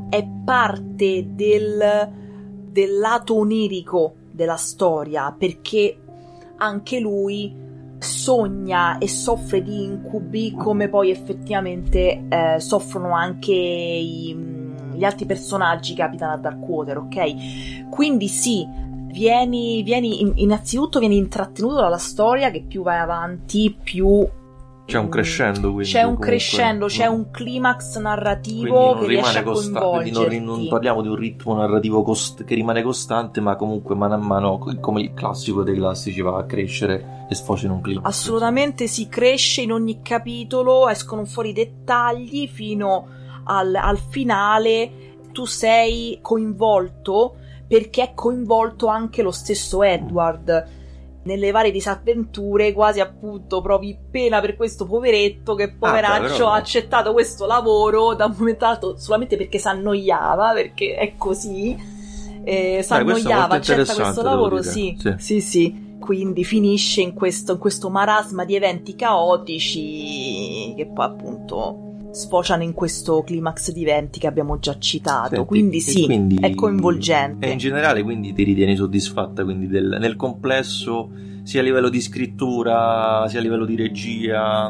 è 0.08 0.26
parte 0.44 1.34
del, 1.34 2.10
del 2.70 2.98
lato 2.98 3.36
onirico 3.36 4.14
della 4.30 4.56
storia 4.56 5.34
perché 5.36 5.98
anche 6.56 6.98
lui 6.98 7.54
sogna 8.00 8.98
e 8.98 9.08
soffre 9.08 9.62
di 9.62 9.84
incubi 9.84 10.54
come 10.56 10.88
poi 10.88 11.10
effettivamente 11.10 12.26
eh, 12.28 12.56
soffrono 12.58 13.14
anche 13.14 13.52
i, 13.52 14.34
gli 14.94 15.04
altri 15.04 15.26
personaggi 15.26 15.94
che 15.94 16.02
abitano 16.02 16.32
a 16.32 16.36
Darkwater, 16.38 16.98
ok? 16.98 17.88
Quindi 17.90 18.28
sì, 18.28 18.66
vieni, 19.12 19.82
vieni 19.82 20.42
innanzitutto 20.42 20.98
vieni 20.98 21.16
intrattenuto 21.16 21.76
dalla 21.76 21.98
storia 21.98 22.50
che 22.50 22.64
più 22.66 22.82
vai 22.82 22.98
avanti 22.98 23.76
più 23.82 24.26
c'è 24.90 24.98
un 24.98 25.08
crescendo 25.08 25.72
quindi 25.72 25.90
c'è 25.90 25.98
un 25.98 26.04
comunque, 26.04 26.26
crescendo 26.26 26.86
c'è 26.86 27.06
un 27.06 27.30
climax 27.30 27.98
narrativo 27.98 28.98
che 28.98 29.06
riesce 29.06 29.38
a 29.38 29.42
coinvolgerti. 29.42 30.40
non, 30.40 30.58
non, 30.58 30.68
parliamo 30.68 31.02
di 31.02 31.08
un 31.08 31.14
ritmo 31.14 31.54
narrativo 31.54 32.02
cost- 32.02 32.44
che 32.44 32.54
rimane 32.54 32.82
costante 32.82 33.40
ma 33.40 33.56
comunque 33.56 33.94
mano 33.94 34.14
a 34.14 34.18
mano 34.18 34.58
come 34.80 35.02
il 35.02 35.14
classico 35.14 35.62
dei 35.62 35.76
classici 35.76 36.20
va 36.20 36.38
a 36.38 36.44
crescere 36.44 37.26
e 37.30 37.34
sfocia 37.34 37.66
in 37.66 37.72
un 37.72 37.80
climax. 37.80 38.04
Assolutamente 38.06 38.88
si 38.88 39.08
cresce 39.08 39.62
in 39.62 39.72
ogni 39.72 40.02
capitolo 40.02 40.88
escono 40.88 41.24
fuori 41.24 41.52
dettagli 41.52 42.48
fino 42.48 43.06
al, 43.44 43.74
al 43.74 43.98
finale. 43.98 45.08
Tu 45.32 45.44
sei 45.44 46.18
coinvolto 46.20 47.36
perché 47.68 48.02
è 48.02 48.14
coinvolto 48.14 48.88
anche 48.88 49.22
lo 49.22 49.30
stesso 49.30 49.84
Edward 49.84 50.78
nelle 51.22 51.50
varie 51.50 51.70
disavventure, 51.70 52.72
quasi 52.72 53.00
appunto 53.00 53.60
provi 53.60 53.98
pena 54.10 54.40
per 54.40 54.56
questo 54.56 54.86
poveretto 54.86 55.54
che 55.54 55.72
poveraccio 55.72 56.46
ah, 56.46 56.54
ha 56.54 56.56
accettato 56.56 57.12
questo 57.12 57.46
lavoro 57.46 58.14
da 58.14 58.26
un 58.26 58.34
momento 58.38 58.64
all'altro 58.64 58.96
solamente 58.96 59.36
perché 59.36 59.58
si 59.58 59.68
annoiava, 59.68 60.52
perché 60.52 60.94
è 60.94 61.14
così. 61.16 61.98
Eh, 62.42 62.80
si 62.82 62.92
annoiava, 62.92 63.56
accetta 63.56 63.94
questo 63.94 64.22
lavoro, 64.22 64.62
sì, 64.62 64.96
sì, 64.98 65.14
sì, 65.18 65.40
sì. 65.40 65.88
Quindi 66.00 66.44
finisce 66.44 67.02
in 67.02 67.12
questo, 67.12 67.52
in 67.52 67.58
questo 67.58 67.90
marasma 67.90 68.46
di 68.46 68.56
eventi 68.56 68.96
caotici 68.96 70.72
che 70.74 70.86
poi 70.86 71.04
appunto 71.04 71.89
sfociano 72.10 72.62
in 72.62 72.72
questo 72.72 73.22
climax 73.22 73.70
di 73.70 73.82
eventi 73.82 74.18
che 74.18 74.26
abbiamo 74.26 74.58
già 74.58 74.78
citato. 74.78 75.34
Senti, 75.34 75.46
quindi 75.46 75.80
sì, 75.80 76.04
quindi, 76.04 76.38
è 76.40 76.54
coinvolgente. 76.54 77.46
E 77.46 77.50
in 77.50 77.58
generale 77.58 78.02
quindi 78.02 78.32
ti 78.32 78.42
ritieni 78.42 78.76
soddisfatta 78.76 79.42
del, 79.42 79.96
nel 80.00 80.16
complesso, 80.16 81.10
sia 81.42 81.60
a 81.60 81.64
livello 81.64 81.88
di 81.88 82.00
scrittura, 82.00 83.26
sia 83.28 83.38
a 83.38 83.42
livello 83.42 83.64
di 83.64 83.76
regia, 83.76 84.66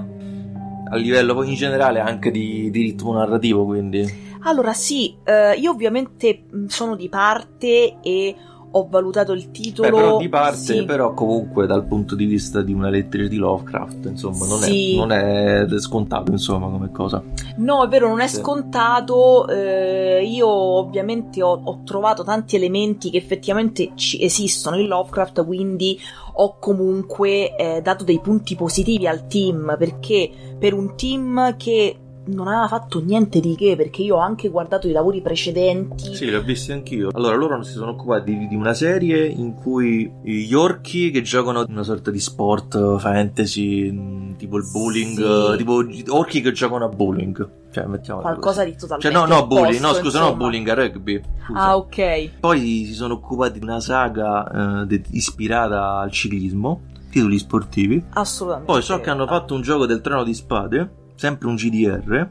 a 0.90 0.96
livello 0.96 1.34
poi 1.34 1.48
in 1.48 1.54
generale 1.54 2.00
anche 2.00 2.30
di, 2.30 2.70
di 2.70 2.82
ritmo 2.82 3.12
narrativo, 3.14 3.64
quindi... 3.64 4.28
Allora 4.42 4.72
sì, 4.72 5.14
eh, 5.24 5.54
io 5.58 5.70
ovviamente 5.70 6.44
sono 6.68 6.96
di 6.96 7.10
parte 7.10 7.98
e 8.00 8.34
ho 8.72 8.86
valutato 8.88 9.32
il 9.32 9.50
titolo. 9.50 9.88
Beh, 9.88 9.94
però 9.94 10.16
di 10.18 10.28
parte, 10.28 10.56
sì. 10.56 10.84
però 10.84 11.12
comunque 11.12 11.66
dal 11.66 11.84
punto 11.86 12.14
di 12.14 12.24
vista 12.24 12.62
di 12.62 12.72
una 12.72 12.88
lettrice 12.88 13.28
di 13.28 13.36
Lovecraft, 13.36 14.06
insomma, 14.06 14.46
non, 14.46 14.58
sì. 14.58 14.94
è, 14.94 14.96
non 14.96 15.12
è, 15.12 15.66
scontato, 15.78 16.30
insomma, 16.30 16.68
come 16.68 16.90
cosa. 16.90 17.22
No, 17.56 17.84
è 17.84 17.88
vero, 17.88 18.08
non 18.08 18.20
è 18.20 18.28
sì. 18.28 18.36
scontato. 18.36 19.48
Eh, 19.48 20.24
io 20.24 20.48
ovviamente 20.48 21.42
ho, 21.42 21.60
ho, 21.62 21.80
trovato 21.84 22.22
tanti 22.22 22.56
elementi 22.56 23.10
che 23.10 23.18
effettivamente 23.18 23.92
ci 23.94 24.22
esistono 24.22 24.78
in 24.78 24.86
Lovecraft, 24.86 25.44
quindi 25.44 25.98
ho 26.34 26.56
comunque 26.58 27.56
eh, 27.56 27.80
dato 27.82 28.04
dei 28.04 28.20
punti 28.20 28.54
positivi 28.54 29.06
al 29.06 29.26
team, 29.26 29.76
perché 29.78 30.30
per 30.58 30.74
un 30.74 30.94
team 30.94 31.56
che 31.56 31.96
non 32.26 32.48
aveva 32.48 32.68
fatto 32.68 33.00
niente 33.00 33.40
di 33.40 33.54
che 33.54 33.76
perché 33.76 34.02
io 34.02 34.16
ho 34.16 34.20
anche 34.20 34.48
guardato 34.48 34.86
i 34.88 34.92
lavori 34.92 35.20
precedenti. 35.20 36.14
Sì, 36.14 36.26
li 36.26 36.34
ho 36.34 36.42
visti 36.42 36.72
anch'io. 36.72 37.08
Allora, 37.12 37.36
loro 37.36 37.62
si 37.62 37.72
sono 37.72 37.92
occupati 37.92 38.36
di, 38.36 38.48
di 38.48 38.54
una 38.54 38.74
serie 38.74 39.26
in 39.26 39.54
cui 39.54 40.10
gli 40.22 40.52
orchi 40.52 41.10
che 41.10 41.22
giocano 41.22 41.64
una 41.66 41.82
sorta 41.82 42.10
di 42.10 42.20
sport 42.20 42.98
fantasy, 42.98 43.90
mm, 43.90 44.34
tipo 44.36 44.58
il 44.58 44.68
bowling, 44.70 45.50
sì. 45.52 45.56
tipo 45.56 45.84
orchi 46.14 46.40
che 46.40 46.52
giocano 46.52 46.84
a 46.84 46.88
bowling. 46.88 47.58
Cioè, 47.72 47.86
mettiamo 47.86 48.20
qualcosa 48.20 48.62
così. 48.62 48.72
di 48.72 48.78
totalmente 48.78 49.18
Cioè, 49.18 49.28
no, 49.28 49.32
no, 49.32 49.46
bowling, 49.46 49.80
no, 49.80 49.92
scusa, 49.94 50.20
no, 50.20 50.34
bowling 50.34 50.68
a 50.68 50.74
rugby. 50.74 51.20
Scusa. 51.44 51.58
Ah, 51.58 51.76
ok. 51.76 52.30
Poi 52.40 52.84
si 52.86 52.94
sono 52.94 53.14
occupati 53.14 53.58
di 53.58 53.64
una 53.64 53.80
saga 53.80 54.82
eh, 54.82 54.86
de- 54.86 55.02
ispirata 55.12 55.98
al 55.98 56.10
ciclismo, 56.10 56.82
titoli 57.10 57.38
sportivi. 57.38 58.04
Assolutamente. 58.10 58.72
Poi 58.72 58.82
so 58.82 58.98
che 59.00 59.10
hanno 59.10 59.26
fatto 59.26 59.54
un 59.54 59.62
gioco 59.62 59.86
del 59.86 60.00
treno 60.00 60.24
di 60.24 60.34
spade 60.34 60.98
sempre 61.20 61.48
un 61.48 61.54
GDR, 61.54 62.28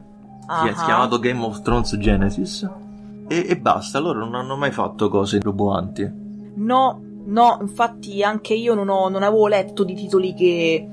uh-huh. 0.48 0.84
chiamato 0.84 1.20
Game 1.20 1.44
of 1.44 1.62
Thrones 1.62 1.96
Genesis, 1.96 2.68
e, 3.28 3.46
e 3.48 3.56
basta, 3.56 4.00
loro 4.00 4.18
non 4.18 4.34
hanno 4.34 4.56
mai 4.56 4.72
fatto 4.72 5.08
cose 5.08 5.38
roboanti. 5.38 6.10
No, 6.56 7.00
no, 7.26 7.58
infatti 7.60 8.20
anche 8.24 8.54
io 8.54 8.74
non, 8.74 8.88
ho, 8.88 9.08
non 9.08 9.22
avevo 9.22 9.46
letto 9.46 9.84
di 9.84 9.94
titoli 9.94 10.34
che 10.34 10.88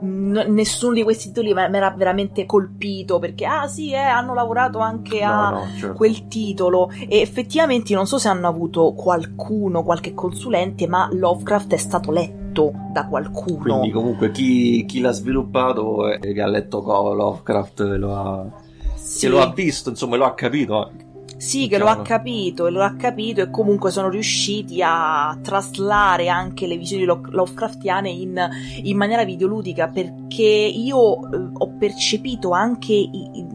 nessuno 0.00 0.94
di 0.94 1.02
questi 1.02 1.28
titoli 1.28 1.52
mi 1.54 1.60
era 1.60 1.90
veramente 1.90 2.46
colpito 2.46 3.18
perché 3.18 3.46
ah 3.46 3.66
sì 3.68 3.92
eh, 3.92 3.96
hanno 3.96 4.34
lavorato 4.34 4.78
anche 4.78 5.22
a 5.22 5.50
no, 5.50 5.66
certo. 5.78 5.94
quel 5.94 6.26
titolo 6.26 6.90
e 6.90 7.20
effettivamente 7.20 7.94
non 7.94 8.06
so 8.06 8.18
se 8.18 8.28
hanno 8.28 8.48
avuto 8.48 8.92
qualcuno 8.92 9.82
qualche 9.82 10.12
consulente 10.12 10.86
ma 10.88 11.08
Lovecraft 11.10 11.72
è 11.72 11.78
stato 11.78 12.10
letto 12.10 12.43
letto 12.54 12.72
da 12.90 13.06
qualcuno. 13.06 13.78
Quindi 13.78 13.90
comunque 13.90 14.30
chi, 14.30 14.84
chi 14.86 15.00
l'ha 15.00 15.10
sviluppato 15.10 16.08
e 16.08 16.32
che 16.32 16.40
ha 16.40 16.46
letto 16.46 16.80
Lovecraft 16.80 17.80
lo 17.80 18.14
ha, 18.14 18.46
sì. 18.94 19.26
lo 19.26 19.40
ha 19.40 19.52
visto, 19.52 19.90
insomma 19.90 20.16
lo 20.16 20.24
ha 20.24 20.34
capito 20.34 20.92
Sì, 21.36 21.66
che 21.66 21.78
lo 21.78 21.86
ha 21.86 22.02
capito 22.02 22.66
e 22.66 22.70
lo 22.70 22.82
ha 22.82 22.94
capito 22.94 23.42
e 23.42 23.50
comunque 23.50 23.90
sono 23.90 24.08
riusciti 24.08 24.80
a 24.82 25.36
traslare 25.42 26.28
anche 26.28 26.66
le 26.66 26.76
visioni 26.76 27.04
Lovecraftiane 27.04 28.08
in, 28.08 28.48
in 28.82 28.96
maniera 28.96 29.24
videoludica 29.24 29.88
perché 29.88 30.42
io 30.42 31.30
eh, 31.30 31.50
ho 31.52 31.76
percepito 31.76 32.50
anche, 32.50 32.92
i, 32.92 33.30
i, 33.32 33.46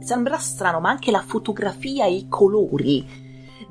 sembra 0.00 0.38
strano, 0.38 0.80
ma 0.80 0.90
anche 0.90 1.10
la 1.10 1.22
fotografia 1.24 2.04
e 2.06 2.14
i 2.14 2.26
colori 2.28 3.19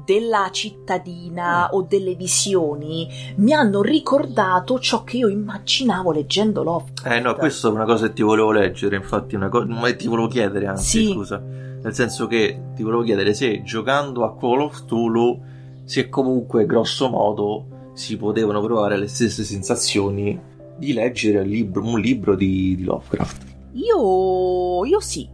della 0.09 0.49
cittadina 0.51 1.67
mm. 1.67 1.75
o 1.75 1.83
delle 1.83 2.15
visioni 2.15 3.07
mi 3.35 3.53
hanno 3.53 3.83
ricordato 3.83 4.79
ciò 4.79 5.03
che 5.03 5.17
io 5.17 5.27
immaginavo 5.27 6.11
leggendo 6.11 6.63
Lovecraft. 6.63 7.15
Eh 7.15 7.19
no, 7.19 7.35
questa 7.35 7.67
è 7.67 7.71
una 7.71 7.85
cosa 7.85 8.07
che 8.07 8.13
ti 8.13 8.23
volevo 8.23 8.51
leggere, 8.51 8.95
infatti, 8.95 9.35
una 9.35 9.49
cosa 9.49 9.67
che 9.67 9.95
ti 9.97 10.07
volevo 10.07 10.27
chiedere 10.27 10.65
anzi, 10.65 11.05
sì. 11.05 11.11
scusa. 11.11 11.37
Nel 11.37 11.93
senso 11.93 12.25
che 12.25 12.59
ti 12.73 12.81
volevo 12.81 13.03
chiedere 13.03 13.35
se 13.35 13.61
giocando 13.61 14.25
a 14.25 14.35
Call 14.35 14.61
of 14.61 14.83
Cthulhu, 14.83 15.41
se 15.83 16.09
comunque 16.09 16.65
grosso 16.65 17.07
modo 17.07 17.91
si 17.93 18.17
potevano 18.17 18.61
provare 18.61 18.97
le 18.97 19.07
stesse 19.07 19.43
sensazioni 19.43 20.39
di 20.75 20.91
leggere 20.91 21.39
un 21.41 21.47
libro, 21.47 21.83
un 21.83 21.99
libro 21.99 22.35
di, 22.35 22.75
di 22.75 22.83
Lovecraft. 22.83 23.45
Io, 23.73 24.85
io 24.85 24.99
sì, 24.99 25.29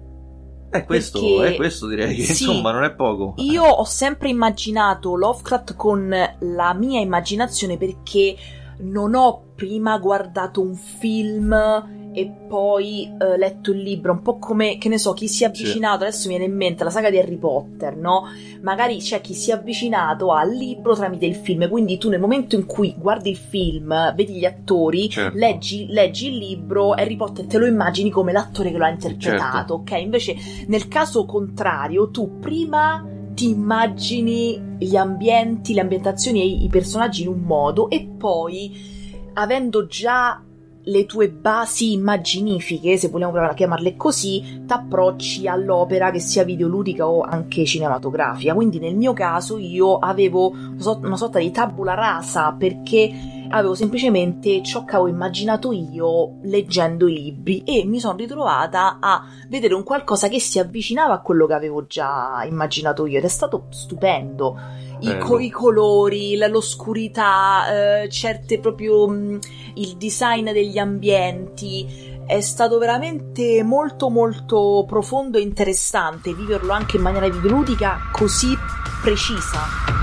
è 0.69 0.83
questo, 0.85 1.19
Perché, 1.19 1.53
è 1.53 1.55
questo 1.55 1.87
direi 1.87 2.15
che 2.15 2.23
sì, 2.23 2.43
insomma 2.43 2.71
non 2.71 2.83
è 2.83 2.93
poco. 2.93 3.35
Io 3.37 3.63
ho 3.63 3.85
sempre 3.85 4.29
immaginato 4.29 5.15
Lovecraft 5.15 5.75
con 5.75 6.13
la 6.39 6.73
mia 6.73 6.99
immaginazione 6.99 7.77
perché 7.77 8.35
non 8.79 9.15
ho 9.15 9.41
prima 9.55 9.97
guardato 9.97 10.61
un 10.61 10.75
film 10.75 12.04
e 12.15 12.31
poi 12.47 13.11
uh, 13.11 13.37
letto 13.37 13.71
il 13.71 13.79
libro, 13.79 14.13
un 14.13 14.21
po' 14.21 14.37
come, 14.37 14.77
che 14.77 14.87
ne 14.87 14.97
so, 14.97 15.13
chi 15.13 15.27
si 15.27 15.43
è 15.43 15.47
avvicinato, 15.47 15.99
sì. 15.99 16.03
adesso 16.03 16.27
mi 16.29 16.37
viene 16.37 16.51
in 16.51 16.57
mente 16.57 16.83
la 16.83 16.89
saga 16.89 17.09
di 17.09 17.19
Harry 17.19 17.37
Potter, 17.37 17.97
no? 17.97 18.23
Magari 18.61 18.97
c'è 18.97 19.19
chi 19.19 19.33
si 19.33 19.51
è 19.51 19.53
avvicinato 19.53 20.31
al 20.31 20.51
libro 20.51 20.95
tramite 20.95 21.25
il 21.25 21.35
film, 21.35 21.69
quindi 21.69 21.97
tu 21.97 22.09
nel 22.09 22.19
momento 22.19 22.55
in 22.55 22.65
cui 22.65 22.95
guardi 22.97 23.29
il 23.29 23.37
film, 23.37 24.13
vedi 24.15 24.35
gli 24.35 24.45
attori, 24.45 25.09
certo. 25.09 25.37
leggi, 25.37 25.87
leggi, 25.89 26.29
il 26.29 26.37
libro, 26.37 26.91
Harry 26.91 27.17
Potter 27.17 27.45
te 27.45 27.57
lo 27.57 27.65
immagini 27.65 28.09
come 28.09 28.31
l'attore 28.31 28.71
che 28.71 28.77
lo 28.77 28.85
ha 28.85 28.89
interpretato, 28.89 29.43
certo. 29.49 29.73
ok? 29.73 29.91
Invece 29.99 30.35
nel 30.67 30.87
caso 30.87 31.25
contrario, 31.25 32.09
tu 32.09 32.39
prima 32.39 33.05
ti 33.33 33.49
immagini 33.49 34.77
gli 34.79 34.95
ambienti, 34.95 35.73
le 35.73 35.81
ambientazioni 35.81 36.41
e 36.41 36.63
i 36.63 36.69
personaggi 36.69 37.23
in 37.23 37.27
un 37.27 37.41
modo 37.41 37.89
e 37.89 38.07
poi 38.17 38.93
avendo 39.33 39.85
già 39.85 40.41
le 40.85 41.05
tue 41.05 41.29
basi 41.29 41.93
immaginifiche, 41.93 42.97
se 42.97 43.09
vogliamo 43.09 43.53
chiamarle 43.53 43.95
così, 43.95 44.63
t'approcci 44.65 45.47
all'opera 45.47 46.11
che 46.11 46.19
sia 46.19 46.43
videoludica 46.43 47.07
o 47.07 47.21
anche 47.21 47.65
cinematografica. 47.65 48.53
Quindi 48.53 48.79
nel 48.79 48.95
mio 48.95 49.13
caso 49.13 49.57
io 49.57 49.97
avevo 49.97 50.49
una 50.49 51.17
sorta 51.17 51.39
di 51.39 51.51
tabula 51.51 51.93
rasa 51.93 52.53
perché 52.53 53.33
avevo 53.49 53.75
semplicemente 53.75 54.61
ciò 54.63 54.83
che 54.85 54.95
avevo 54.95 55.09
immaginato 55.09 55.71
io 55.71 56.37
leggendo 56.43 57.07
i 57.07 57.13
libri 57.13 57.63
e 57.63 57.85
mi 57.85 57.99
sono 57.99 58.17
ritrovata 58.17 58.97
a 58.99 59.23
vedere 59.49 59.73
un 59.73 59.83
qualcosa 59.83 60.27
che 60.27 60.39
si 60.39 60.59
avvicinava 60.59 61.13
a 61.13 61.21
quello 61.21 61.45
che 61.45 61.53
avevo 61.53 61.85
già 61.85 62.43
immaginato 62.47 63.05
io 63.05 63.17
ed 63.17 63.23
è 63.23 63.29
stato 63.29 63.67
stupendo. 63.69 64.57
I, 64.99 65.17
co- 65.17 65.39
I, 65.39 65.49
colori, 65.49 66.37
l'oscurità, 66.37 68.01
eh, 68.03 68.09
certe 68.09 68.59
proprio 68.59 69.07
mh, 69.07 69.13
mm, 69.15 69.37
il 69.75 69.97
design 69.97 70.51
degli 70.51 70.77
ambienti. 70.77 72.13
È 72.25 72.41
stato 72.41 72.77
veramente 72.79 73.61
molto 73.63 74.09
molto 74.09 74.83
profondo 74.87 75.37
e 75.37 75.41
interessante 75.41 76.33
viverlo 76.33 76.71
anche 76.71 76.97
in 76.97 77.03
maniera 77.03 77.29
videoludica 77.29 78.09
così 78.11 78.57
precisa. 79.01 79.95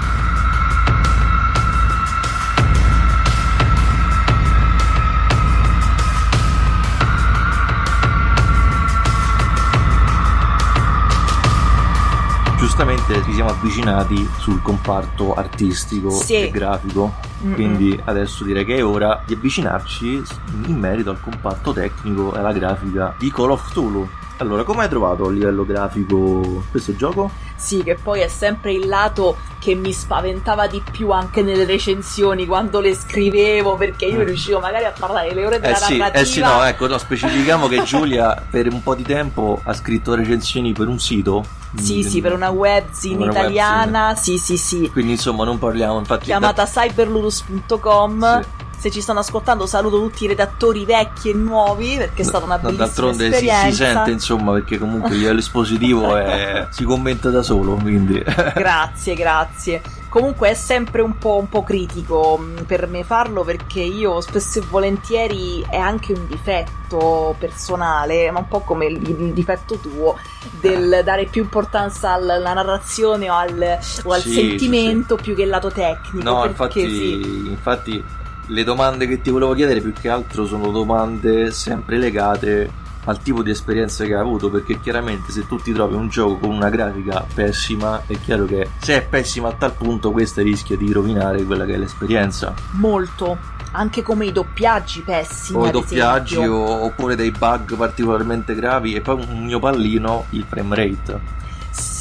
Giustamente 12.73 13.23
ci 13.25 13.35
siamo 13.35 13.51
avvicinati 13.51 14.27
sul 14.39 14.63
comparto 14.63 15.35
artistico 15.35 16.09
sì. 16.09 16.37
e 16.37 16.51
grafico. 16.51 17.13
Mm-mm. 17.45 17.53
Quindi 17.53 18.01
adesso 18.07 18.45
direi 18.45 18.65
che 18.65 18.77
è 18.77 18.85
ora 18.85 19.23
di 19.27 19.35
avvicinarci 19.35 20.23
in 20.69 20.79
merito 20.79 21.11
al 21.11 21.21
comparto 21.21 21.75
tecnico 21.75 22.35
e 22.35 22.39
alla 22.39 22.53
grafica 22.53 23.15
di 23.19 23.31
Call 23.31 23.51
of 23.51 23.69
Cthulhu. 23.69 24.09
Allora, 24.43 24.65
come 24.65 24.83
hai 24.83 24.89
trovato 24.89 25.29
a 25.29 25.31
livello 25.31 25.65
grafico 25.65 26.65
questo 26.69 26.97
gioco? 26.97 27.31
Sì, 27.55 27.85
che 27.85 27.95
poi 27.95 28.23
è 28.23 28.27
sempre 28.27 28.73
il 28.73 28.89
lato 28.89 29.37
che 29.61 29.77
mi 29.77 29.93
spaventava 29.93 30.67
di 30.67 30.83
più 30.91 31.13
anche 31.13 31.43
nelle 31.43 31.65
recensioni 31.65 32.45
quando 32.45 32.81
le 32.81 32.93
scrivevo, 32.93 33.77
perché 33.77 34.07
io 34.07 34.19
mm. 34.19 34.25
riuscivo 34.25 34.59
magari 34.59 34.85
a 34.85 34.93
parlare 34.99 35.33
le 35.33 35.47
ore 35.47 35.61
della 35.61 35.77
eh 35.77 35.81
sì, 35.81 35.97
narrativa. 35.97 36.21
Eh 36.21 36.25
sì, 36.25 36.41
no, 36.41 36.65
ecco, 36.65 36.89
no, 36.89 36.99
specifichiamo 36.99 37.69
che 37.69 37.85
Giulia 37.85 38.45
per 38.51 38.67
un 38.67 38.83
po' 38.83 38.97
di 38.97 39.05
tempo 39.05 39.61
ha 39.63 39.73
scritto 39.75 40.17
recensioni 40.17 40.73
per 40.73 40.89
un 40.89 40.99
sito. 40.99 41.45
Sì, 41.77 42.03
sì, 42.03 42.21
per 42.21 42.33
una 42.33 42.51
webzine 42.51 43.23
una 43.23 43.31
italiana, 43.31 44.09
webzine. 44.09 44.39
sì, 44.39 44.57
sì, 44.57 44.57
sì. 44.57 44.91
Quindi 44.91 45.13
insomma 45.13 45.45
non 45.45 45.61
parliamo 45.61 46.01
infatti... 46.01 46.25
Chiamata 46.25 46.65
da... 46.65 46.69
cyberludus.com. 46.69 48.43
Sì 48.43 48.71
se 48.83 48.91
ci 48.91 49.01
stanno 49.01 49.21
ascoltando 49.21 49.65
saluto 49.65 50.01
tutti 50.01 50.25
i 50.25 50.27
redattori 50.27 50.85
vecchi 50.85 51.31
e 51.31 51.35
nuovi 51.35 51.95
perché 51.97 52.23
è 52.23 52.25
stata 52.25 52.45
una 52.45 52.59
bellissima 52.59 52.85
d'altronde 52.85 53.29
esperienza. 53.29 53.67
Si, 53.67 53.71
si 53.71 53.77
sente 53.77 54.11
insomma 54.11 54.53
perché 54.55 54.77
comunque 54.77 55.33
l'espositivo 55.33 56.17
è, 56.17 56.67
si 56.75 56.83
commenta 56.83 57.31
da 57.31 57.45
solo 57.45 57.75
quindi 57.75 58.21
grazie 58.57 59.15
grazie 59.15 59.81
comunque 60.09 60.51
è 60.51 60.55
sempre 60.55 61.01
un 61.01 61.17
po', 61.17 61.37
un 61.39 61.49
po' 61.49 61.63
critico 61.63 62.37
mm, 62.41 62.57
per 62.67 62.89
me 62.89 63.05
farlo 63.05 63.45
perché 63.45 63.83
io 63.83 64.21
spesso 64.21 64.59
e 64.59 64.63
volentieri 64.69 65.65
è 65.71 65.77
anche 65.77 66.13
un 66.13 66.27
difetto 66.27 67.37
personale 67.39 68.33
ma 68.33 68.41
un 68.41 68.49
po' 68.49 68.63
come 68.63 68.87
il, 68.87 69.01
il 69.09 69.33
difetto 69.33 69.77
tuo 69.77 70.19
del 70.59 71.03
dare 71.05 71.27
più 71.27 71.43
importanza 71.43 72.15
alla 72.15 72.53
narrazione 72.53 73.31
o 73.31 73.35
al, 73.37 73.79
o 74.03 74.11
al 74.11 74.23
sì, 74.23 74.33
sentimento 74.33 75.15
sì, 75.15 75.23
sì. 75.23 75.23
più 75.23 75.37
che 75.37 75.45
al 75.45 75.51
lato 75.51 75.71
tecnico 75.71 76.29
no 76.29 76.45
infatti, 76.47 77.49
infatti 77.49 78.21
le 78.47 78.65
domande 78.65 79.07
che 79.07 79.21
ti 79.21 79.31
volevo 79.31 79.55
chiedere 79.55 79.81
più 79.81 79.93
che 79.93 80.09
altro 80.09 80.47
sono 80.47 80.71
domande 80.71 81.51
sempre 81.53 81.99
legate 81.99 82.81
al 83.05 83.21
tipo 83.21 83.43
di 83.43 83.51
esperienza 83.51 84.05
che 84.05 84.15
hai 84.15 84.21
avuto 84.21 84.49
perché 84.49 84.79
chiaramente 84.81 85.33
se 85.33 85.47
tu 85.47 85.57
ti 85.57 85.73
trovi 85.73 85.95
un 85.95 86.09
gioco 86.09 86.39
con 86.39 86.51
una 86.51 86.69
grafica 86.69 87.27
pessima 87.35 88.03
è 88.07 88.19
chiaro 88.21 88.45
che 88.45 88.69
se 88.79 88.97
è 88.97 89.03
pessima 89.03 89.49
a 89.49 89.53
tal 89.53 89.73
punto 89.73 90.13
questa 90.13 90.43
rischia 90.43 90.77
di 90.77 90.93
rovinare 90.93 91.43
quella 91.45 91.65
che 91.65 91.75
è 91.75 91.79
l'esperienza. 91.79 92.55
Molto. 92.73 93.61
Anche 93.75 94.03
come 94.03 94.27
i 94.27 94.33
doppiaggi 94.33 95.01
pessimi 95.01 95.59
o 95.59 95.67
i 95.67 95.71
doppiaggi 95.71 96.37
o, 96.37 96.85
oppure 96.85 97.17
dei 97.17 97.31
bug 97.31 97.75
particolarmente 97.75 98.55
gravi 98.55 98.95
e 98.95 99.01
poi 99.01 99.25
un 99.27 99.47
mio 99.47 99.59
pallino 99.59 100.27
il 100.31 100.45
frame 100.47 100.77
rate 100.77 101.41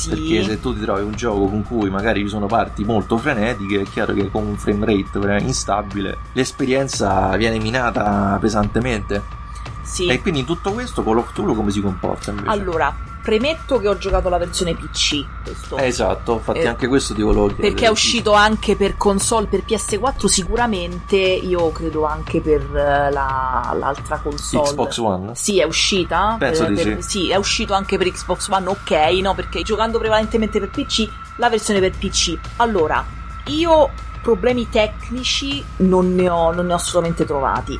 sì. 0.02 0.10
Perché 0.10 0.44
se 0.44 0.60
tu 0.60 0.74
ti 0.74 0.82
trovi 0.82 1.04
un 1.04 1.14
gioco 1.14 1.48
con 1.48 1.64
cui 1.64 1.90
magari 1.90 2.22
ci 2.22 2.28
sono 2.28 2.48
parti 2.48 2.84
molto 2.84 3.18
frenetiche, 3.18 3.82
è 3.82 3.84
chiaro 3.84 4.14
che 4.14 4.30
con 4.30 4.46
un 4.46 4.58
frame 4.58 4.86
rate 4.86 5.44
instabile 5.44 6.18
l'esperienza 6.34 7.36
viene 7.38 7.60
minata 7.60 8.38
pesantemente. 8.40 9.40
Sì. 9.84 10.08
E 10.08 10.22
quindi 10.22 10.42
in 10.42 10.46
tutto 10.46 10.72
questo 10.72 11.04
Call 11.04 11.18
of 11.18 11.32
Cthulhu 11.32 11.56
come 11.56 11.72
si 11.72 11.82
comporta 11.82 12.32
invece? 12.32 12.50
Allora, 12.50 12.96
Premetto 13.21 13.79
che 13.79 13.88
ho 13.88 13.97
giocato 13.97 14.29
la 14.29 14.38
versione 14.38 14.73
PC. 14.75 15.25
Questo. 15.43 15.77
Eh, 15.77 15.88
esatto, 15.88 16.34
infatti 16.34 16.60
eh, 16.60 16.67
anche 16.67 16.88
questo 16.88 17.13
ti 17.13 17.21
volevo 17.21 17.47
chiedere. 17.47 17.69
Perché 17.69 17.86
è 17.86 17.89
uscito 17.89 18.34
anche 18.34 18.75
per 18.75 18.97
console, 18.97 19.47
per 19.47 19.63
PS4 19.65 20.25
sicuramente, 20.25 21.17
io 21.17 21.71
credo 21.71 22.05
anche 22.05 22.41
per 22.41 22.62
uh, 22.69 22.73
la, 23.13 23.75
l'altra 23.77 24.17
console. 24.17 24.69
Xbox 24.69 24.97
One? 24.97 25.36
Sì, 25.36 25.60
è 25.60 25.63
uscita. 25.63 26.36
Penso 26.39 26.65
per, 26.65 26.73
di 26.73 26.84
per, 26.84 27.03
sì. 27.03 27.10
Sì, 27.10 27.29
è 27.29 27.36
uscito 27.36 27.73
anche 27.73 27.97
per 27.97 28.12
Xbox 28.12 28.49
One, 28.49 28.67
ok, 28.67 28.91
no, 29.21 29.36
perché 29.36 29.62
giocando 29.62 29.99
prevalentemente 29.99 30.60
per 30.60 30.69
PC, 30.69 31.07
la 31.36 31.49
versione 31.49 31.79
per 31.79 31.91
PC. 31.91 32.38
Allora, 32.57 33.05
io 33.47 33.89
problemi 34.21 34.69
tecnici 34.69 35.63
non 35.77 36.15
ne 36.15 36.29
ho, 36.29 36.51
non 36.51 36.67
ne 36.67 36.73
ho 36.73 36.75
assolutamente 36.75 37.25
trovati 37.25 37.79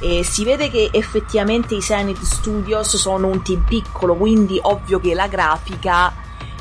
e 0.00 0.24
si 0.24 0.44
vede 0.44 0.70
che 0.70 0.88
effettivamente 0.92 1.74
i 1.74 1.82
Zenith 1.82 2.22
Studios 2.22 2.96
sono 2.96 3.28
un 3.28 3.42
team 3.42 3.62
piccolo, 3.62 4.14
quindi 4.14 4.58
ovvio 4.60 4.98
che 4.98 5.14
la 5.14 5.28
grafica 5.28 6.12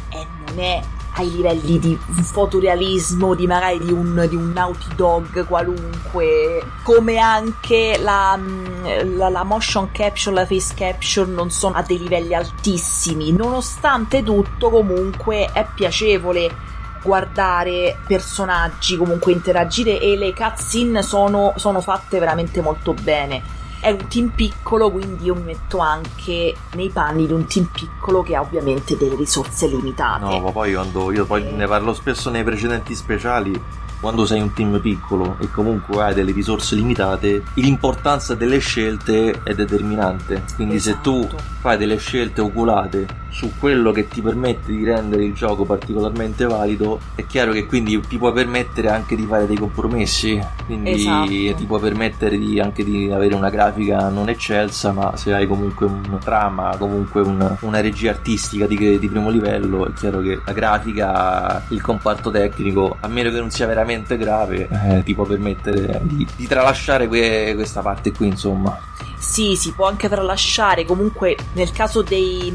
eh, 0.10 0.28
non 0.46 0.60
è 0.60 0.82
ai 1.14 1.32
livelli 1.32 1.80
di 1.80 1.98
fotorealismo 1.98 3.34
di 3.34 3.48
magari 3.48 3.80
di 3.80 3.92
un, 3.92 4.26
di 4.30 4.36
un 4.36 4.52
Naughty 4.52 4.96
Dog 4.96 5.46
qualunque 5.46 6.64
come 6.84 7.18
anche 7.18 7.98
la, 8.00 8.38
mm, 8.38 9.18
la, 9.18 9.30
la, 9.30 9.44
motion 9.44 9.92
capture 9.92 10.36
la 10.36 10.46
face 10.46 10.74
capture 10.76 11.30
non 11.30 11.50
sono 11.50 11.76
a 11.76 11.82
dei 11.82 12.00
livelli 12.00 12.34
altissimi. 12.34 13.32
Nonostante 13.32 14.24
tutto 14.24 14.70
comunque 14.70 15.50
è 15.52 15.66
piacevole 15.74 16.68
guardare 17.02 17.98
personaggi, 18.06 18.98
comunque 18.98 19.32
interagire 19.32 20.00
e 20.00 20.18
le 20.18 20.34
cutscene 20.34 21.02
sono, 21.02 21.54
sono 21.56 21.82
fatte 21.82 22.20
veramente 22.20 22.62
molto 22.62 22.94
bene 22.94 23.58
è 23.80 23.92
un 23.92 24.08
team 24.08 24.30
piccolo, 24.30 24.92
quindi 24.92 25.26
io 25.26 25.36
mi 25.36 25.44
metto 25.44 25.78
anche 25.78 26.54
nei 26.74 26.90
panni 26.90 27.26
di 27.26 27.34
un 27.34 27.46
team 27.46 27.70
piccolo 27.72 28.22
che 28.22 28.36
ha 28.36 28.42
ovviamente 28.42 28.98
delle 28.98 29.16
risorse 29.16 29.68
limitate. 29.68 30.26
No, 30.26 30.40
ma 30.40 30.52
poi 30.52 30.74
quando 30.74 31.12
io 31.12 31.26
poi 31.26 31.44
ne 31.54 31.66
parlo 31.66 31.94
spesso 31.94 32.30
nei 32.30 32.44
precedenti 32.44 32.94
speciali, 32.94 33.60
quando 34.00 34.26
sei 34.26 34.42
un 34.42 34.54
team 34.54 34.80
piccolo 34.80 35.38
e 35.40 35.50
comunque 35.52 36.02
hai 36.04 36.14
delle 36.14 36.32
risorse 36.32 36.76
limitate, 36.76 37.44
l'importanza 37.56 38.36
delle 38.36 38.60
scelte 38.60 39.42
è 39.44 39.54
determinante. 39.54 40.44
Quindi 40.56 40.76
esatto. 40.76 40.96
se 40.96 41.02
tu 41.02 41.18
esatto. 41.20 41.44
fai 41.60 41.78
delle 41.78 41.98
scelte 41.98 42.42
oculate 42.42 43.28
su 43.30 43.52
quello 43.58 43.92
che 43.92 44.08
ti 44.08 44.22
permette 44.22 44.72
di 44.72 44.84
rendere 44.84 45.24
il 45.24 45.34
gioco 45.34 45.64
particolarmente 45.64 46.46
valido, 46.46 47.00
è 47.16 47.26
chiaro 47.26 47.52
che 47.52 47.66
quindi 47.66 48.00
ti 48.08 48.18
può 48.18 48.32
permettere 48.32 48.90
anche 48.90 49.16
di 49.16 49.26
fare 49.26 49.46
dei 49.46 49.56
compromessi, 49.56 50.40
quindi 50.66 50.92
esatto. 50.92 51.28
ti 51.30 51.66
può 51.66 51.80
permettere 51.80 52.38
di, 52.38 52.60
anche 52.60 52.84
di 52.84 53.12
avere 53.12 53.36
una 53.36 53.50
grafica 53.50 54.10
non 54.10 54.30
eccelsa, 54.30 54.92
ma 54.92 55.16
se 55.16 55.34
hai 55.34 55.48
comunque 55.48 55.86
un 55.86 56.18
trama, 56.24 56.76
comunque 56.78 57.22
un, 57.22 57.58
una 57.62 57.80
regia 57.82 58.10
artistica 58.12 58.66
di, 58.66 59.00
di, 59.00 59.08
primo 59.08 59.30
livello, 59.30 59.88
è 59.88 59.94
chiaro 59.94 60.22
che 60.22 60.42
la 60.44 60.52
grafica, 60.52 61.64
il 61.70 61.82
comparto 61.82 62.32
tecnico, 62.32 62.98
a 63.00 63.08
meno 63.08 63.30
che 63.30 63.40
non 63.40 63.52
sia 63.52 63.68
veramente 63.68 63.89
grave, 64.18 64.68
eh, 64.70 65.04
ti 65.04 65.14
può 65.14 65.26
permettere 65.26 66.00
di, 66.04 66.28
di 66.36 66.48
tralasciare 66.48 67.08
que, 67.08 67.54
questa 67.56 67.82
parte 67.82 68.12
qui, 68.12 68.28
insomma. 68.28 68.78
Sì, 69.18 69.56
si 69.56 69.74
può 69.74 69.88
anche 69.88 70.08
tralasciare, 70.08 70.86
comunque 70.86 71.36
nel 71.54 71.72
caso 71.72 72.02
dei 72.02 72.54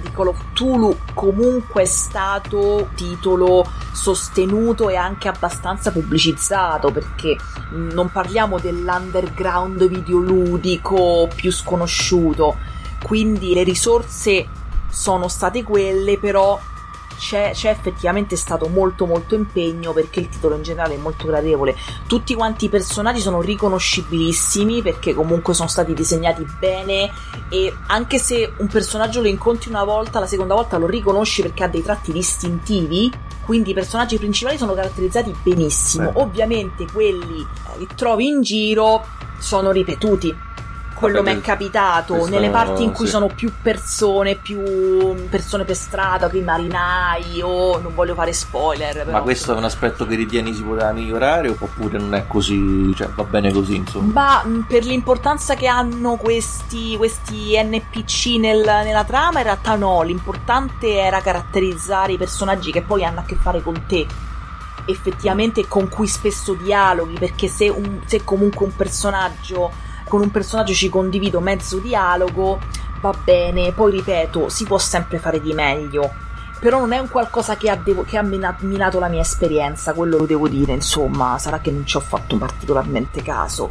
di 0.00 0.10
Call 0.12 0.28
of 0.28 0.38
Cthulhu 0.52 0.96
comunque 1.14 1.82
è 1.82 1.86
stato 1.86 2.88
titolo 2.94 3.64
sostenuto 3.92 4.88
e 4.88 4.96
anche 4.96 5.28
abbastanza 5.28 5.90
pubblicizzato 5.90 6.90
perché 6.92 7.36
non 7.70 8.10
parliamo 8.10 8.58
dell'underground 8.58 9.86
videoludico 9.88 11.28
più 11.34 11.50
sconosciuto 11.50 12.56
quindi 13.02 13.54
le 13.54 13.62
risorse 13.62 14.46
sono 14.88 15.28
state 15.28 15.62
quelle 15.62 16.18
però 16.18 16.58
c'è, 17.18 17.50
c'è, 17.52 17.70
effettivamente 17.70 18.36
stato 18.36 18.68
molto 18.68 19.06
molto 19.06 19.34
impegno 19.34 19.92
perché 19.92 20.20
il 20.20 20.28
titolo 20.28 20.56
in 20.56 20.62
generale 20.62 20.94
è 20.94 20.98
molto 20.98 21.26
gradevole. 21.26 21.74
Tutti 22.06 22.34
quanti 22.34 22.66
i 22.66 22.68
personaggi 22.68 23.20
sono 23.20 23.40
riconoscibilissimi 23.40 24.82
perché 24.82 25.14
comunque 25.14 25.54
sono 25.54 25.68
stati 25.68 25.94
disegnati 25.94 26.46
bene 26.58 27.10
e 27.48 27.72
anche 27.86 28.18
se 28.18 28.52
un 28.58 28.66
personaggio 28.68 29.20
lo 29.20 29.28
incontri 29.28 29.70
una 29.70 29.84
volta, 29.84 30.20
la 30.20 30.26
seconda 30.26 30.54
volta 30.54 30.76
lo 30.76 30.86
riconosci 30.86 31.42
perché 31.42 31.64
ha 31.64 31.68
dei 31.68 31.82
tratti 31.82 32.12
distintivi. 32.12 33.12
Quindi 33.44 33.70
i 33.70 33.74
personaggi 33.74 34.18
principali 34.18 34.58
sono 34.58 34.74
caratterizzati 34.74 35.32
benissimo. 35.42 36.08
Eh. 36.10 36.12
Ovviamente 36.14 36.84
quelli 36.92 37.46
che 37.78 37.86
trovi 37.94 38.26
in 38.26 38.42
giro 38.42 39.04
sono 39.38 39.70
ripetuti 39.70 40.34
quello 40.96 41.22
mi 41.22 41.32
è 41.32 41.40
capitato 41.40 42.14
questo- 42.14 42.34
nelle 42.34 42.50
parti 42.50 42.82
in 42.82 42.92
cui 42.92 43.04
sì. 43.06 43.12
sono 43.12 43.26
più 43.26 43.52
persone, 43.62 44.34
più 44.36 44.60
persone 45.28 45.64
per 45.64 45.76
strada, 45.76 46.28
i 46.32 46.40
marinai 46.40 47.40
o 47.42 47.78
non 47.78 47.94
voglio 47.94 48.14
fare 48.14 48.32
spoiler. 48.32 48.92
Però, 49.04 49.10
Ma 49.10 49.20
questo 49.20 49.54
è 49.54 49.56
un 49.56 49.64
aspetto 49.64 50.06
che 50.06 50.14
ritieni 50.16 50.54
si 50.54 50.62
poteva 50.62 50.92
migliorare 50.92 51.48
oppure 51.48 51.98
non 51.98 52.14
è 52.14 52.26
così, 52.26 52.92
cioè 52.96 53.08
va 53.14 53.24
bene 53.24 53.52
così 53.52 53.76
insomma? 53.76 54.12
Ma 54.12 54.64
per 54.66 54.84
l'importanza 54.84 55.54
che 55.54 55.66
hanno 55.66 56.16
questi, 56.16 56.96
questi 56.96 57.52
NPC 57.62 58.38
nel- 58.38 58.64
nella 58.84 59.04
trama, 59.04 59.38
in 59.38 59.44
realtà 59.44 59.74
no. 59.76 60.02
L'importante 60.02 60.98
era 60.98 61.20
caratterizzare 61.20 62.12
i 62.12 62.16
personaggi 62.16 62.72
che 62.72 62.82
poi 62.82 63.04
hanno 63.04 63.20
a 63.20 63.24
che 63.24 63.36
fare 63.36 63.62
con 63.62 63.84
te. 63.86 64.06
Effettivamente 64.88 65.66
con 65.66 65.88
cui 65.88 66.06
spesso 66.06 66.54
dialoghi, 66.54 67.14
perché 67.18 67.48
se, 67.48 67.68
un- 67.68 68.00
se 68.06 68.22
comunque 68.22 68.64
un 68.66 68.76
personaggio 68.76 69.72
con 70.08 70.20
un 70.20 70.30
personaggio 70.30 70.72
ci 70.72 70.88
condivido 70.88 71.40
mezzo 71.40 71.78
dialogo, 71.78 72.58
va 73.00 73.14
bene. 73.24 73.72
Poi 73.72 73.90
ripeto, 73.92 74.48
si 74.48 74.64
può 74.64 74.78
sempre 74.78 75.18
fare 75.18 75.40
di 75.40 75.52
meglio. 75.52 76.12
Però 76.58 76.78
non 76.80 76.92
è 76.92 76.98
un 76.98 77.08
qualcosa 77.10 77.56
che 77.56 77.68
ha, 77.68 77.76
devo- 77.76 78.02
che 78.04 78.16
ha 78.16 78.22
mina- 78.22 78.56
minato 78.60 78.98
la 78.98 79.08
mia 79.08 79.20
esperienza, 79.20 79.92
quello 79.92 80.16
lo 80.18 80.26
devo 80.26 80.48
dire, 80.48 80.72
insomma, 80.72 81.36
sarà 81.38 81.58
che 81.60 81.70
non 81.70 81.84
ci 81.86 81.96
ho 81.96 82.00
fatto 82.00 82.36
particolarmente 82.38 83.22
caso. 83.22 83.70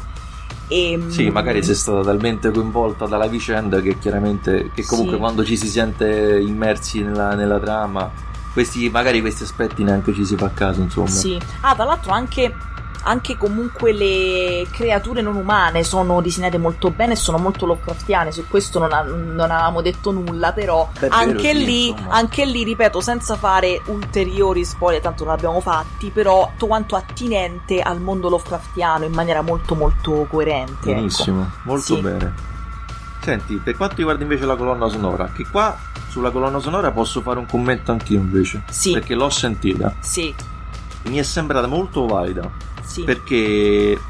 E, 0.68 1.00
Sì, 1.10 1.30
magari 1.30 1.64
sei 1.64 1.76
stata 1.76 2.02
talmente 2.02 2.50
coinvolta 2.52 3.06
dalla 3.06 3.28
vicenda 3.28 3.82
che 3.82 3.98
chiaramente 4.00 4.72
che 4.74 4.84
comunque 4.86 5.14
Sì. 5.16 5.20
quando 5.20 5.44
ci 5.46 5.58
si 5.58 5.68
sente 5.68 6.40
immersi 6.40 7.02
nella, 7.04 7.34
nella 7.36 7.60
trama, 7.60 8.10
questi, 8.54 8.90
magari 8.90 9.20
questi 9.22 9.44
aspetti 9.44 9.84
neanche 9.84 10.14
ci 10.14 10.26
si 10.26 10.36
fa 10.36 10.50
caso, 10.54 10.82
insomma. 10.82 11.08
Sì. 11.10 11.40
Ah, 11.62 11.76
tra 11.76 11.84
l'altro 11.84 12.12
anche, 12.12 12.56
anche 13.08 13.38
comunque 13.38 13.92
le 13.94 14.66
creature 14.72 15.22
non 15.22 15.36
umane 15.36 15.84
sono 15.84 16.22
disegnate 16.22 16.58
molto 16.58 16.90
bene 16.90 17.14
e 17.14 17.16
sono 17.16 17.38
molto 17.38 17.66
Lovecraftiane, 17.66 18.32
su 18.32 18.48
questo 18.48 18.80
non, 18.80 18.92
ha- 18.92 19.02
non 19.04 19.52
avevamo 19.52 19.82
detto 19.82 20.12
nulla, 20.12 20.52
però 20.54 20.90
vero, 21.00 21.14
anche, 21.16 21.54
sì, 21.54 21.66
lì, 21.66 21.88
insomma. 21.90 22.14
anche 22.14 22.46
lì, 22.46 22.64
ripeto, 22.64 23.02
senza 23.02 23.36
fare 23.36 23.82
ulteriori 23.86 24.66
spoiler, 24.66 25.02
tanto 25.02 25.24
non 25.24 25.34
abbiamo 25.34 25.60
fatti, 25.62 26.10
però 26.10 26.50
tutto 26.52 26.68
quanto 26.68 26.96
attinente 26.96 27.80
al 27.82 28.00
mondo 28.02 28.30
Lovecraftiano 28.30 29.06
in 29.06 29.14
maniera 29.14 29.42
molto 29.42 29.76
molto 29.76 30.26
coerente. 30.30 30.90
ecco. 30.90 30.94
Benissimo, 30.94 31.52
molto 31.64 31.96
Sì. 31.96 32.02
bene. 32.02 32.34
Senti, 33.22 33.56
per 33.56 33.76
quanto 33.76 33.96
riguarda 33.98 34.22
invece 34.24 34.46
la 34.46 34.56
colonna 34.56 34.88
sonora, 34.88 35.30
che 35.34 35.46
qua 35.50 35.76
sulla 36.10 36.30
colonna 36.30 36.60
sonora 36.60 36.92
posso 36.92 37.22
fare 37.22 37.40
un 37.40 37.46
commento 37.48 37.92
anch'io 37.92 38.20
invece, 38.20 38.64
Sì, 38.70 38.92
perché 38.92 39.16
l'ho 39.16 39.30
sentita. 39.30 39.94
sì, 40.00 40.34
Mi 41.10 41.18
è 41.18 41.24
sembrata 41.24 41.68
molto 41.68 42.06
valida. 42.06 42.50
sì. 42.84 43.04
perché 43.04 43.34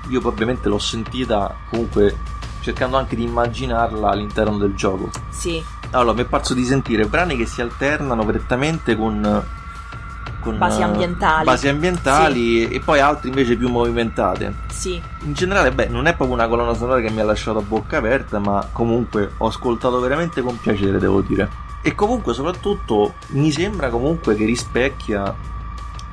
io 0.10 0.22
ovviamente 0.28 0.68
l'ho 0.70 0.80
sentita 0.80 1.56
comunque 1.70 2.16
cercando 2.62 2.98
anche 2.98 3.16
di 3.16 3.24
immaginarla 3.24 4.10
all'interno 4.10 4.58
del 4.58 4.74
gioco. 4.76 5.10
sì. 5.30 5.64
Allora, 5.92 6.14
mi 6.14 6.22
è 6.24 6.26
parso 6.26 6.54
di 6.54 6.66
sentire 6.66 7.06
brani 7.06 7.38
che 7.38 7.46
si 7.46 7.62
alternano 7.62 8.26
prettamente 8.26 8.98
con, 8.98 9.44
con 10.42 10.58
Basi 10.58 10.82
eh, 10.82 10.84
ambientali. 10.84 11.46
basi 11.46 11.68
ambientali 11.70 12.68
e 12.68 12.80
poi 12.82 13.00
altri 13.00 13.30
invece 13.30 13.56
più 13.56 13.70
movimentate. 13.70 14.54
Sì, 14.74 15.02
In 15.22 15.32
generale, 15.34 15.72
beh, 15.72 15.88
non 15.88 16.08
è 16.08 16.16
proprio 16.16 16.36
una 16.36 16.48
colonna 16.48 16.74
sonora 16.74 17.00
che 17.00 17.10
mi 17.12 17.22
ha 17.22 17.24
lasciato 17.24 17.60
a 17.60 17.62
bocca 17.62 17.98
aperta, 18.00 18.40
ma 18.40 18.68
comunque 18.74 19.32
ho 19.38 19.48
ascoltato 19.48 20.00
veramente 20.02 20.42
con 20.42 20.60
piacere, 20.60 20.98
devo 21.00 21.22
dire. 21.22 21.50
E 21.82 21.96
comunque, 21.96 22.34
soprattutto, 22.34 23.14
mi 23.28 23.50
sembra 23.52 23.88
comunque 23.90 24.36
che 24.36 24.44
rispecchia 24.44 25.34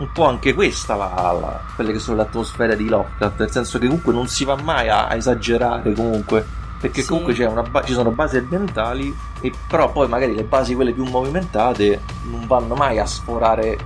un 0.02 0.12
po' 0.12 0.26
anche 0.26 0.52
questa, 0.54 0.94
la, 0.96 1.12
la- 1.40 1.60
quelle 1.74 1.92
che 1.92 1.98
sono 1.98 2.16
le 2.16 2.22
atmosfere 2.22 2.76
di 2.76 2.88
Lovecraft, 2.88 3.38
nel 3.40 3.50
senso 3.50 3.78
che 3.78 3.86
comunque 3.86 4.12
non 4.12 4.26
si 4.26 4.44
va 4.44 4.56
mai 4.56 4.88
a, 4.88 5.06
a 5.06 5.14
esagerare 5.14 5.92
comunque, 5.92 6.44
perché 6.80 7.02
Sì. 7.02 7.08
comunque 7.08 7.34
c'è 7.34 7.46
una 7.46 7.62
ba- 7.62 7.82
ci 7.84 7.92
sono 7.92 8.10
basi 8.10 8.36
ambientali, 8.38 9.14
e 9.40 9.52
però 9.68 9.90
poi 9.92 10.08
magari 10.08 10.34
le 10.34 10.44
basi 10.44 10.74
quelle 10.74 10.92
più 10.92 11.04
movimentate 11.04 12.00
non 12.30 12.46
vanno 12.46 12.74
mai 12.74 12.98
a 12.98 13.06
sforare 13.06 13.78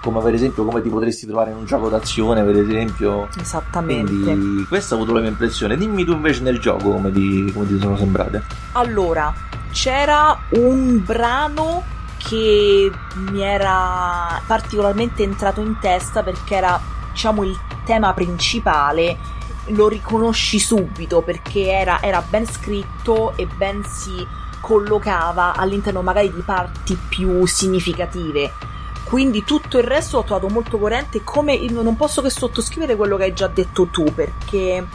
come 0.00 0.20
per 0.22 0.32
esempio 0.32 0.64
come 0.64 0.80
ti 0.80 0.88
potresti 0.88 1.26
trovare 1.26 1.50
in 1.50 1.56
un 1.56 1.64
gioco 1.64 1.88
d'azione, 1.88 2.44
per 2.44 2.56
esempio. 2.56 3.28
esattamente. 3.36 4.12
Quindi 4.12 4.64
questa 4.66 4.94
ha 4.94 4.96
avuto 4.96 5.12
la 5.12 5.20
mia 5.20 5.28
impressione. 5.30 5.76
Dimmi 5.76 6.04
tu 6.04 6.12
invece 6.12 6.42
nel 6.42 6.60
gioco 6.60 6.90
come 6.92 7.10
ti, 7.10 7.50
come 7.52 7.66
ti 7.66 7.78
sono 7.80 7.96
sembrate. 7.96 8.44
Allora, 8.72 9.34
c'era 9.72 10.38
un 10.50 11.02
brano 11.04 11.82
che 12.18 12.90
mi 13.14 13.40
era 13.40 14.40
particolarmente 14.46 15.22
entrato 15.22 15.60
in 15.60 15.78
testa 15.80 16.22
perché 16.22 16.56
era, 16.56 16.80
diciamo, 17.12 17.44
il 17.44 17.58
tema 17.84 18.12
principale. 18.12 19.16
Lo 19.68 19.88
riconosci 19.88 20.58
subito 20.58 21.22
perché 21.22 21.70
era, 21.70 22.00
era 22.02 22.22
ben 22.22 22.46
scritto 22.46 23.36
e 23.36 23.46
ben 23.46 23.84
si 23.84 24.26
collocava 24.60 25.54
all'interno 25.54 26.02
magari 26.02 26.32
di 26.32 26.42
parti 26.42 26.98
più 27.08 27.46
significative. 27.46 28.52
Quindi 29.04 29.42
tutto 29.44 29.78
il 29.78 29.84
resto 29.84 30.18
l'ho 30.18 30.24
trovato 30.24 30.48
molto 30.48 30.78
coerente. 30.78 31.24
Come 31.24 31.58
non 31.70 31.96
posso 31.96 32.20
che 32.20 32.28
sottoscrivere 32.28 32.96
quello 32.96 33.16
che 33.16 33.24
hai 33.24 33.32
già 33.32 33.46
detto 33.46 33.86
tu, 33.86 34.04
perché 34.14 34.86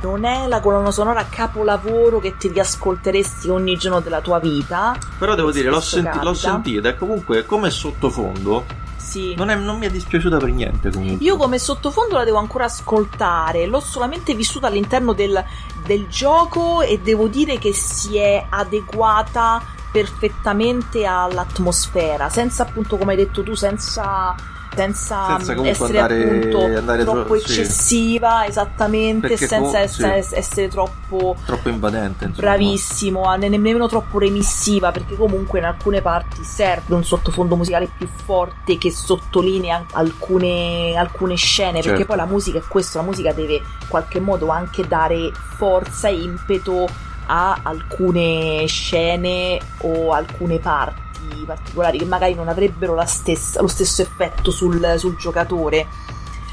non 0.00 0.24
è 0.24 0.46
la 0.46 0.60
colonna 0.60 0.90
sonora 0.90 1.26
capolavoro 1.28 2.18
che 2.20 2.36
ti 2.36 2.48
riascolteresti 2.48 3.48
ogni 3.48 3.76
giorno 3.76 4.00
della 4.00 4.20
tua 4.20 4.38
vita. 4.38 4.96
Però 5.18 5.34
devo 5.34 5.50
dire, 5.50 5.68
l'ho, 5.70 5.80
senti- 5.80 6.18
l'ho 6.22 6.34
sentita 6.34 6.88
e 6.90 6.96
comunque 6.96 7.44
come 7.46 7.70
sottofondo 7.70 8.64
Sì. 8.96 9.34
non, 9.36 9.48
è- 9.50 9.56
non 9.56 9.78
mi 9.78 9.86
è 9.86 9.90
dispiaciuta 9.90 10.36
per 10.36 10.50
niente 10.52 10.90
comunque. 10.90 11.24
Io 11.24 11.36
come 11.36 11.58
sottofondo 11.58 12.16
la 12.16 12.24
devo 12.24 12.38
ancora 12.38 12.64
ascoltare, 12.66 13.66
l'ho 13.66 13.80
solamente 13.80 14.34
vissuta 14.34 14.66
all'interno 14.66 15.12
del, 15.14 15.42
del 15.84 16.06
gioco 16.08 16.82
e 16.82 16.98
devo 17.00 17.26
dire 17.28 17.58
che 17.58 17.72
si 17.72 18.16
è 18.18 18.44
adeguata 18.48 19.62
perfettamente 19.90 21.06
all'atmosfera, 21.06 22.28
senza 22.28 22.62
appunto 22.64 22.96
come 22.98 23.12
hai 23.12 23.16
detto 23.18 23.42
tu, 23.42 23.54
senza, 23.54 24.34
senza, 24.74 25.26
Senza 25.36 25.54
comunque 25.54 25.70
essere 25.86 25.98
andare- 26.00 26.24
appunto 26.24 26.64
andare 26.78 27.02
troppo 27.04 27.24
tro- 27.24 27.38
sì. 27.38 27.60
eccessiva, 27.60 28.46
esattamente, 28.46 29.28
Perché 29.28 29.46
senza 29.46 29.70
co- 29.70 29.76
essere, 29.84 30.22
sì. 30.22 30.34
essere 30.36 30.68
troppo 30.68 31.36
Troppo 31.44 31.68
invadente. 31.68 32.24
Insomma. 32.26 32.48
bravissimo, 32.48 33.34
ne- 33.36 33.48
nemmeno 33.48 33.88
troppo 33.88 34.18
remissiva, 34.18 34.92
perché 34.92 35.16
comunque 35.16 35.58
in 35.58 35.64
alcune 35.64 36.00
parti 36.02 36.42
serve 36.44 36.94
un 36.94 37.04
sottofondo 37.04 37.56
musicale 37.56 37.88
più 37.96 38.06
forte 38.24 38.78
che 38.78 38.90
sottolinea 38.92 39.86
alcune, 39.92 40.94
alcune 40.96 41.34
scene, 41.36 41.80
perché 41.80 41.88
Certo. 41.88 42.04
poi 42.06 42.16
la 42.16 42.26
musica 42.26 42.58
è 42.58 42.62
questo, 42.68 42.98
la 42.98 43.04
musica 43.04 43.32
deve 43.32 43.54
in 43.54 43.62
qualche 43.88 44.20
modo 44.20 44.48
anche 44.48 44.86
dare 44.86 45.32
forza 45.56 46.08
e 46.08 46.14
impeto 46.20 46.86
a 47.30 47.58
alcune 47.62 48.64
scene 48.66 49.58
o 49.82 50.12
alcune 50.12 50.58
parti 50.58 51.06
particolari 51.44 51.98
che 51.98 52.04
magari 52.04 52.34
non 52.34 52.48
avrebbero 52.48 53.00
stessa- 53.06 53.60
lo 53.60 53.68
stesso 53.68 54.02
effetto 54.02 54.50
sul, 54.50 54.94
sul 54.96 55.16
giocatore. 55.16 55.86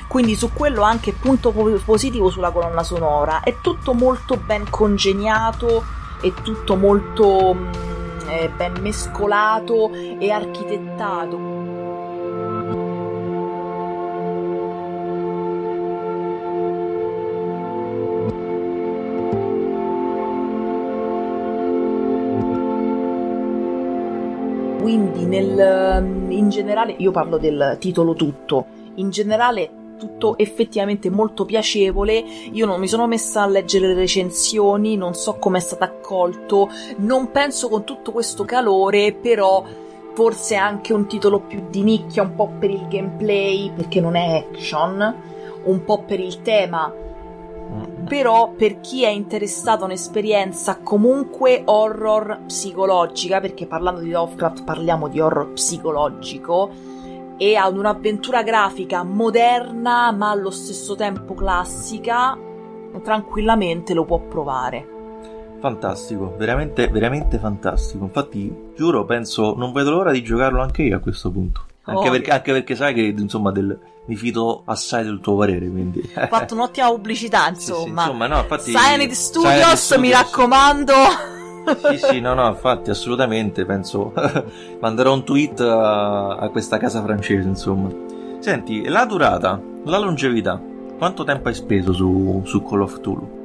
Quindi 0.08 0.36
su 0.36 0.52
quello 0.54 0.82
anche 0.82 1.14
punto 1.14 1.52
po- 1.52 1.80
positivo 1.84 2.30
sulla 2.30 2.52
colonna 2.52 2.84
sonora. 2.84 3.42
È 3.42 3.58
tutto 3.62 3.94
molto 3.94 4.38
ben 4.38 4.70
congegnato, 4.70 5.84
è 6.22 6.32
tutto 6.42 6.76
molto 6.76 7.54
mm, 7.54 7.72
eh, 8.28 8.50
ben 8.50 8.74
mescolato 8.82 9.92
e 9.94 10.32
architettato. 10.32 11.75
Quindi 24.86 25.26
nel, 25.26 26.28
in 26.30 26.50
generale, 26.50 26.94
io 27.00 27.10
parlo 27.10 27.40
del 27.40 27.78
titolo 27.80 28.14
tutto, 28.14 28.68
in 28.94 29.10
generale 29.10 29.68
tutto 29.98 30.38
effettivamente 30.38 31.10
molto 31.10 31.44
piacevole. 31.44 32.24
Io 32.52 32.68
non 32.68 32.80
mi 32.80 32.88
sono 32.88 33.08
messa 33.08 33.42
a 33.42 33.48
leggere 33.48 33.88
le 33.88 33.96
recensioni, 33.96 34.96
non 34.96 35.16
so 35.16 35.38
come 35.40 35.58
è 35.58 35.62
stato 35.62 35.86
accolto, 35.86 36.70
non 36.98 37.32
penso 37.32 37.68
con 37.68 37.84
tutto 37.84 38.12
questo 38.12 38.46
calore, 38.46 39.12
però 39.14 39.64
forse 40.14 40.54
anche 40.54 40.94
un 40.94 41.08
titolo 41.08 41.40
più 41.40 41.64
di 41.68 41.82
nicchia, 41.82 42.22
un 42.22 42.36
po' 42.36 42.52
per 42.60 42.70
il 42.70 42.88
gameplay, 42.88 43.72
perché 43.76 44.00
non 44.00 44.16
è 44.16 44.46
action, 44.52 45.16
un 45.64 45.84
po' 45.84 46.04
per 46.04 46.20
il 46.20 46.44
tema. 46.44 46.94
Però 48.08 48.54
per 48.56 48.80
chi 48.80 49.04
è 49.04 49.10
interessato 49.10 49.84
a 49.84 49.88
un'esperienza 49.88 50.80
comunque 50.82 51.64
horror 51.66 52.42
psicologica, 52.46 53.40
perché 53.40 53.66
parlando 53.66 54.02
di 54.02 54.12
Lovecraft 54.12 54.64
parliamo 54.64 55.08
di 55.08 55.20
horror 55.20 55.52
psicologico, 55.54 56.70
e 57.38 57.56
ad 57.56 57.78
un'avventura 57.78 58.44
grafica 58.44 59.04
moderna 59.04 60.12
ma 60.12 60.30
allo 60.30 60.52
stesso 60.52 60.96
tempo 60.96 61.34
classica, 61.34 62.38
tranquillamente 63.04 63.94
lo 63.94 64.06
può 64.06 64.20
provare. 64.20 64.94
Fantastico, 65.60 66.36
veramente, 66.38 66.88
veramente 66.88 67.40
fantastico. 67.40 68.04
Infatti, 68.04 68.72
giuro, 68.76 69.04
penso, 69.06 69.56
non 69.56 69.72
vedo 69.72 69.92
l'ora 69.92 70.12
di 70.12 70.22
giocarlo 70.22 70.62
anche 70.62 70.84
io 70.84 70.98
a 70.98 71.00
questo 71.00 71.32
punto. 71.32 71.66
Anche, 71.84 72.00
Ovvio. 72.00 72.12
perché, 72.12 72.32
anche 72.32 72.52
perché 72.52 72.76
sai 72.76 72.94
che, 72.94 73.02
insomma, 73.18 73.52
del, 73.52 73.78
mi 74.06 74.16
fido 74.16 74.62
assai 74.66 75.04
del 75.04 75.20
tuo 75.20 75.36
parere, 75.38 75.70
quindi... 75.70 76.00
Ho 76.16 76.28
fatto 76.28 76.54
un'ottima 76.54 76.90
pubblicità, 76.90 77.48
insomma. 77.50 77.80
Sì, 77.80 77.86
sì, 77.86 77.90
insomma, 77.90 78.28
no, 78.28 78.40
infatti... 78.40 78.72
Cyanide 78.72 79.14
Studios, 79.14 79.54
Studios, 79.54 79.98
mi 79.98 80.12
raccomando... 80.12 80.94
sì, 81.90 81.98
sì, 81.98 82.20
no, 82.20 82.34
no, 82.36 82.48
infatti, 82.48 82.90
assolutamente, 82.92 83.66
penso... 83.66 84.14
manderò 84.80 85.14
un 85.14 85.24
tweet 85.24 85.60
a, 85.62 86.38
a 86.38 86.50
questa 86.50 86.78
casa 86.78 87.02
francese, 87.02 87.48
insomma. 87.48 87.90
Senti, 88.40 88.88
la 88.88 89.06
durata, 89.06 89.60
la 89.86 89.98
longevità, 89.98 90.62
quanto 90.98 91.24
tempo 91.24 91.48
hai 91.48 91.56
speso 91.56 91.92
su, 91.92 92.44
su 92.46 92.64
Call 92.64 92.82
of 92.82 93.02
Tulu? 93.02 93.44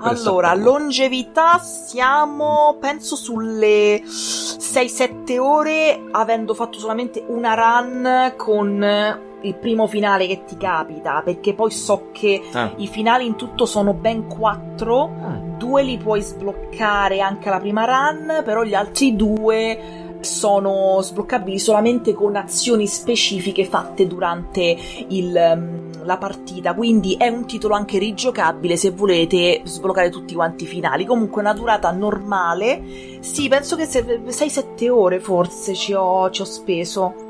Allora, 0.00 0.54
longevità 0.54 1.58
siamo 1.58 2.76
penso 2.80 3.14
sulle 3.14 4.02
6-7 4.02 5.38
ore, 5.38 6.02
avendo 6.10 6.52
fatto 6.54 6.80
solamente 6.80 7.24
una 7.28 7.54
run 7.54 8.34
con 8.36 9.26
il 9.42 9.54
primo 9.54 9.86
finale 9.86 10.26
che 10.26 10.44
ti 10.44 10.56
capita, 10.56 11.22
perché 11.24 11.54
poi 11.54 11.70
so 11.70 12.08
che 12.12 12.42
ah. 12.52 12.72
i 12.76 12.86
finali 12.86 13.26
in 13.26 13.36
tutto 13.36 13.66
sono 13.66 13.92
ben 13.92 14.26
4, 14.26 15.02
ah. 15.02 15.40
due 15.56 15.82
li 15.82 15.96
puoi 15.96 16.20
sbloccare 16.20 17.20
anche 17.20 17.48
alla 17.48 17.60
prima 17.60 17.84
run, 17.84 18.42
però 18.44 18.62
gli 18.62 18.74
altri 18.74 19.16
due 19.16 20.06
sono 20.20 20.98
sbloccabili 21.00 21.58
solamente 21.58 22.12
con 22.12 22.34
azioni 22.36 22.86
specifiche 22.86 23.64
fatte 23.64 24.06
durante 24.06 24.76
il, 25.08 25.34
um, 25.34 26.04
la 26.04 26.16
partita. 26.16 26.74
Quindi 26.74 27.14
è 27.16 27.28
un 27.28 27.46
titolo 27.46 27.74
anche 27.74 27.98
rigiocabile 27.98 28.76
se 28.76 28.90
volete 28.90 29.60
sbloccare 29.64 30.10
tutti 30.10 30.34
quanti 30.34 30.64
i 30.64 30.66
finali. 30.66 31.04
Comunque 31.04 31.40
una 31.40 31.52
durata 31.52 31.90
normale. 31.90 32.82
Sì, 33.20 33.48
penso 33.48 33.76
che 33.76 33.84
6-7 33.84 34.88
ore 34.88 35.20
forse 35.20 35.74
ci 35.74 35.92
ho, 35.92 36.30
ci 36.30 36.40
ho 36.40 36.46
speso. 36.46 37.27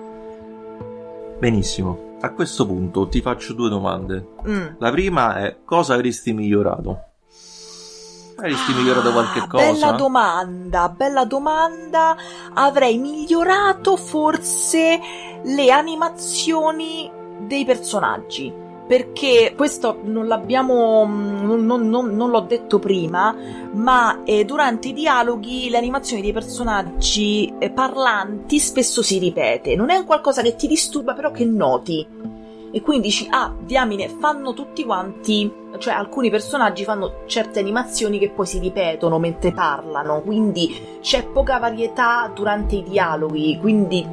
Benissimo. 1.39 2.17
A 2.21 2.33
questo 2.33 2.67
punto 2.67 3.07
ti 3.09 3.21
faccio 3.21 3.53
due 3.53 3.69
domande. 3.69 4.27
Mm. 4.47 4.67
La 4.79 4.91
prima 4.91 5.37
è 5.37 5.59
cosa 5.65 5.95
avresti 5.95 6.33
migliorato? 6.33 7.03
Avresti 8.37 8.73
ah, 8.73 8.75
migliorato 8.75 9.13
qualche 9.13 9.47
cosa? 9.47 9.71
Bella 9.71 9.93
domanda, 9.93 10.89
bella 10.89 11.25
domanda. 11.25 12.17
Avrei 12.55 12.99
migliorato 12.99 13.97
forse 13.97 15.01
le 15.45 15.71
animazioni 15.71 17.11
dei 17.47 17.65
personaggi. 17.65 18.67
Perché 18.89 19.53
questo 19.55 20.01
non 20.05 20.27
l'abbiamo. 20.27 21.05
non, 21.05 21.65
non, 21.65 21.89
non, 21.89 22.17
non 22.17 22.31
l'ho 22.31 22.41
detto 22.41 22.79
prima, 22.79 23.37
ma 23.73 24.23
eh, 24.25 24.45
durante 24.47 24.89
i 24.89 24.93
dialoghi 24.95 25.69
le 25.69 25.77
animazioni 25.77 26.23
dei 26.23 26.33
personaggi 26.33 27.53
eh, 27.59 27.71
parlanti 27.71 28.59
spesso 28.59 29.03
si 29.03 29.19
ripete. 29.19 29.77
Non 29.77 29.91
è 29.91 29.97
un 29.97 30.07
qualcosa 30.07 30.41
che 30.41 30.57
ti 30.57 30.67
disturba, 30.67 31.13
però 31.13 31.31
che 31.31 31.45
noti 31.45 32.07
e 32.71 32.83
quindi 32.83 33.09
dici, 33.09 33.27
ah, 33.31 33.55
diamine, 33.59 34.09
fanno 34.09 34.53
tutti 34.53 34.85
quanti, 34.85 35.51
cioè 35.79 35.95
alcuni 35.95 36.29
personaggi 36.29 36.85
fanno 36.85 37.23
certe 37.27 37.61
animazioni 37.61 38.19
che 38.19 38.29
poi 38.29 38.47
si 38.47 38.59
ripetono 38.59 39.19
mentre 39.19 39.53
parlano, 39.53 40.21
quindi 40.21 40.99
c'è 41.01 41.25
poca 41.25 41.59
varietà 41.59 42.31
durante 42.35 42.77
i 42.77 42.83
dialoghi, 42.83 43.59
quindi 43.59 44.07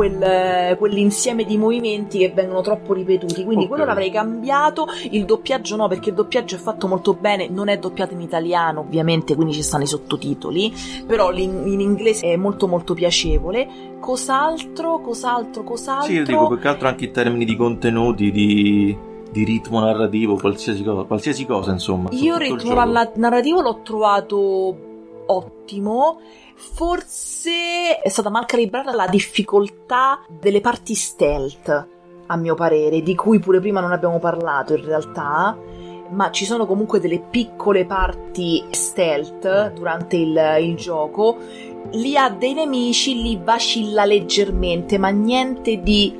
quel, 0.00 0.76
quell'insieme 0.78 1.44
di 1.44 1.58
movimenti 1.58 2.18
che 2.18 2.30
vengono 2.30 2.62
troppo 2.62 2.94
ripetuti. 2.94 3.44
Quindi 3.44 3.64
okay. 3.64 3.68
quello 3.68 3.84
l'avrei 3.84 4.10
cambiato. 4.10 4.86
Il 5.10 5.26
doppiaggio 5.26 5.76
no, 5.76 5.88
perché 5.88 6.08
il 6.08 6.14
doppiaggio 6.14 6.54
è 6.54 6.58
fatto 6.58 6.88
molto 6.88 7.12
bene. 7.12 7.50
Non 7.50 7.68
è 7.68 7.78
doppiato 7.78 8.14
in 8.14 8.22
italiano, 8.22 8.80
ovviamente, 8.80 9.34
quindi 9.34 9.52
ci 9.52 9.62
stanno 9.62 9.82
i 9.82 9.86
sottotitoli. 9.86 10.72
Però 11.06 11.30
in, 11.32 11.64
in 11.66 11.80
inglese 11.80 12.28
è 12.28 12.36
molto 12.36 12.66
molto 12.66 12.94
piacevole. 12.94 13.68
Cos'altro? 14.00 15.00
Cos'altro? 15.00 15.64
Cos'altro? 15.64 16.06
Sì, 16.06 16.14
io 16.14 16.24
dico 16.24 16.48
più 16.48 16.58
che 16.58 16.68
altro 16.68 16.88
anche 16.88 17.04
in 17.04 17.12
termini 17.12 17.44
di 17.44 17.54
contenuti, 17.54 18.30
di, 18.30 18.96
di 19.30 19.44
ritmo 19.44 19.80
narrativo, 19.80 20.36
qualsiasi 20.36 20.82
cosa, 20.82 21.02
qualsiasi 21.02 21.44
cosa 21.44 21.72
insomma. 21.72 22.08
Io 22.12 22.36
il 22.36 22.40
ritmo 22.40 22.82
il 22.82 23.10
narrativo 23.16 23.60
l'ho 23.60 23.80
trovato 23.82 24.88
ottimo 25.26 26.20
Forse 26.60 28.00
è 28.02 28.08
stata 28.10 28.28
mal 28.28 28.44
calibrata 28.44 28.94
la 28.94 29.06
difficoltà 29.06 30.20
delle 30.28 30.60
parti 30.60 30.94
stealth, 30.94 31.88
a 32.26 32.36
mio 32.36 32.54
parere, 32.54 33.00
di 33.00 33.14
cui 33.14 33.38
pure 33.38 33.60
prima 33.60 33.80
non 33.80 33.92
abbiamo 33.92 34.18
parlato 34.18 34.74
in 34.74 34.84
realtà, 34.84 35.56
ma 36.10 36.30
ci 36.30 36.44
sono 36.44 36.66
comunque 36.66 37.00
delle 37.00 37.18
piccole 37.18 37.86
parti 37.86 38.62
stealth 38.70 39.72
durante 39.72 40.16
il, 40.16 40.58
il 40.60 40.76
gioco. 40.76 41.38
Lì 41.92 42.14
ha 42.14 42.28
dei 42.28 42.52
nemici, 42.52 43.22
li 43.22 43.40
vacilla 43.42 44.04
leggermente, 44.04 44.98
ma 44.98 45.08
niente 45.08 45.80
di 45.80 46.14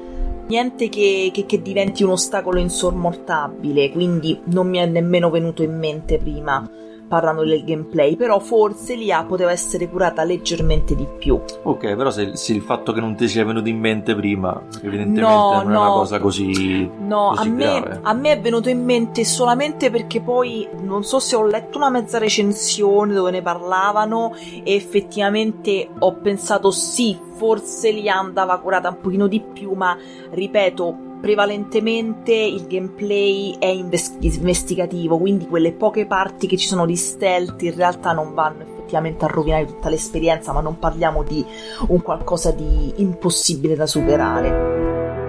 niente 0.46 0.88
che, 0.88 1.31
che, 1.35 1.44
che, 1.44 1.61
diventi 1.61 2.03
un 2.03 2.11
ostacolo 2.11 2.59
insormontabile, 2.59 3.90
quindi 3.90 4.40
non 4.44 4.68
mi 4.68 4.79
è 4.79 4.87
nemmeno 4.87 5.29
venuto 5.29 5.62
in 5.62 5.79
mente 5.79 6.16
prima 6.16 6.68
parlando 7.11 7.42
del 7.42 7.64
gameplay, 7.64 8.14
però 8.14 8.38
forse 8.38 8.94
l'IA 8.94 9.25
poteva 9.25 9.51
essere 9.51 9.88
curata 9.88 10.23
leggermente 10.23 10.94
di 10.94 11.09
più. 11.18 11.40
Ok, 11.64 11.96
però 11.96 12.09
se, 12.09 12.37
se 12.37 12.53
il 12.53 12.62
fatto 12.62 12.92
che 12.92 13.01
non 13.01 13.16
ti 13.16 13.27
sia 13.27 13.44
venuto 13.44 13.68
in 13.68 13.81
mente 13.81 14.14
prima, 14.14 14.62
evidentemente 14.77 15.20
no, 15.20 15.62
non 15.64 15.73
no, 15.73 15.73
è 15.73 15.87
una 15.87 15.88
cosa 15.88 16.20
così. 16.20 16.88
No, 17.01 17.33
così 17.35 17.49
a, 17.49 17.51
me, 17.51 17.99
a, 18.01 18.12
me, 18.14 18.31
è 18.31 18.40
venuto 18.40 18.68
in 18.68 18.85
mente 18.85 19.25
solamente 19.25 19.90
perché 19.90 20.20
poi 20.20 20.68
non 20.83 21.03
so 21.03 21.18
se 21.18 21.35
ho 21.35 21.44
letto 21.44 21.79
una 21.79 21.90
mezza 21.90 22.18
recensione 22.18 23.12
dove 23.12 23.33
ne 23.33 23.42
parlavano 23.42 24.33
e 24.62 24.73
effettivamente 24.73 25.88
ho 25.99 26.14
pensato 26.14 26.70
sì, 26.70 27.18
forse 27.35 27.90
l'IA 27.90 28.14
andava 28.16 28.57
curata 28.61 28.88
un 28.88 29.01
pochino 29.01 29.27
di 29.27 29.40
più, 29.40 29.73
ma 29.73 29.96
ripeto 30.31 31.09
prevalentemente 31.20 32.33
il 32.33 32.66
gameplay 32.66 33.56
è 33.59 33.66
inves- 33.66 34.16
investigativo, 34.20 35.18
quindi 35.18 35.46
quelle 35.46 35.72
poche 35.72 36.06
parti 36.06 36.46
che 36.46 36.56
ci 36.56 36.66
sono 36.66 36.87
di 36.87 36.96
stealth 36.96 37.62
in 37.62 37.74
realtà 37.74 38.12
non 38.12 38.35
vanno 38.35 38.62
effettivamente 38.62 39.24
a 39.24 39.28
rovinare 39.28 39.66
tutta 39.66 39.88
l'esperienza, 39.88 40.52
ma 40.52 40.61
non 40.61 40.78
parliamo 40.78 41.22
di 41.22 41.44
un 41.88 42.00
qualcosa 42.02 42.50
di 42.50 42.94
impossibile 42.96 43.76
da 43.76 43.87
superare. 43.87 45.19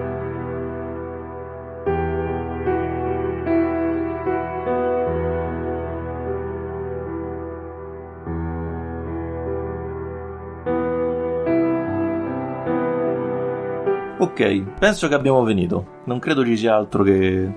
Ok, 14.21 14.61
penso 14.77 15.07
che 15.07 15.15
abbiamo 15.15 15.43
finito. 15.47 15.83
Non 16.03 16.19
credo 16.19 16.45
ci 16.45 16.55
sia 16.55 16.75
altro 16.75 17.01
che 17.01 17.51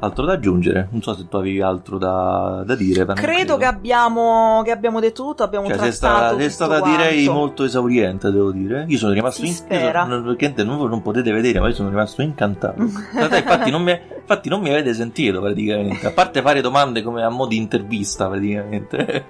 altro 0.00 0.24
da 0.24 0.32
aggiungere. 0.32 0.88
Non 0.90 1.02
so 1.02 1.14
se 1.14 1.28
tu 1.28 1.36
avevi 1.36 1.60
altro 1.60 1.98
da, 1.98 2.64
da 2.66 2.74
dire. 2.74 3.04
Credo, 3.04 3.14
credo, 3.14 3.56
Che, 3.56 3.64
abbiamo, 3.64 4.60
che 4.64 4.72
abbiamo 4.72 4.98
detto 4.98 5.22
tutto. 5.22 5.44
Abbiamo 5.44 5.68
cioè, 5.68 5.78
sei 5.78 5.92
stata, 5.92 6.36
sei 6.36 6.50
stata 6.50 6.80
direi 6.80 7.28
molto 7.28 7.62
esauriente, 7.62 8.32
devo 8.32 8.50
dire. 8.50 8.86
Io 8.88 8.98
sono 8.98 9.12
rimasto 9.12 9.44
in, 9.44 9.52
spera. 9.52 10.02
Sono, 10.02 10.34
non, 10.64 10.88
non, 10.88 11.00
potete 11.00 11.30
vedere, 11.30 11.60
ma 11.60 11.68
io 11.68 11.74
sono 11.74 11.90
rimasto 11.90 12.22
incantato. 12.22 12.82
infatti, 12.82 13.70
non 13.70 13.84
mi, 13.84 13.96
infatti, 14.18 14.48
non 14.48 14.62
mi 14.62 14.70
avete 14.70 14.92
sentito 14.94 15.40
praticamente. 15.40 16.08
A 16.08 16.10
parte 16.10 16.42
fare 16.42 16.60
domande 16.60 17.02
come 17.02 17.22
a 17.22 17.28
mo' 17.28 17.46
di 17.46 17.56
intervista, 17.56 18.26
praticamente. 18.26 19.26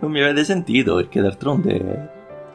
non 0.00 0.10
mi 0.10 0.22
avete 0.22 0.42
sentito 0.42 0.94
perché 0.94 1.20
d'altronde 1.20 2.13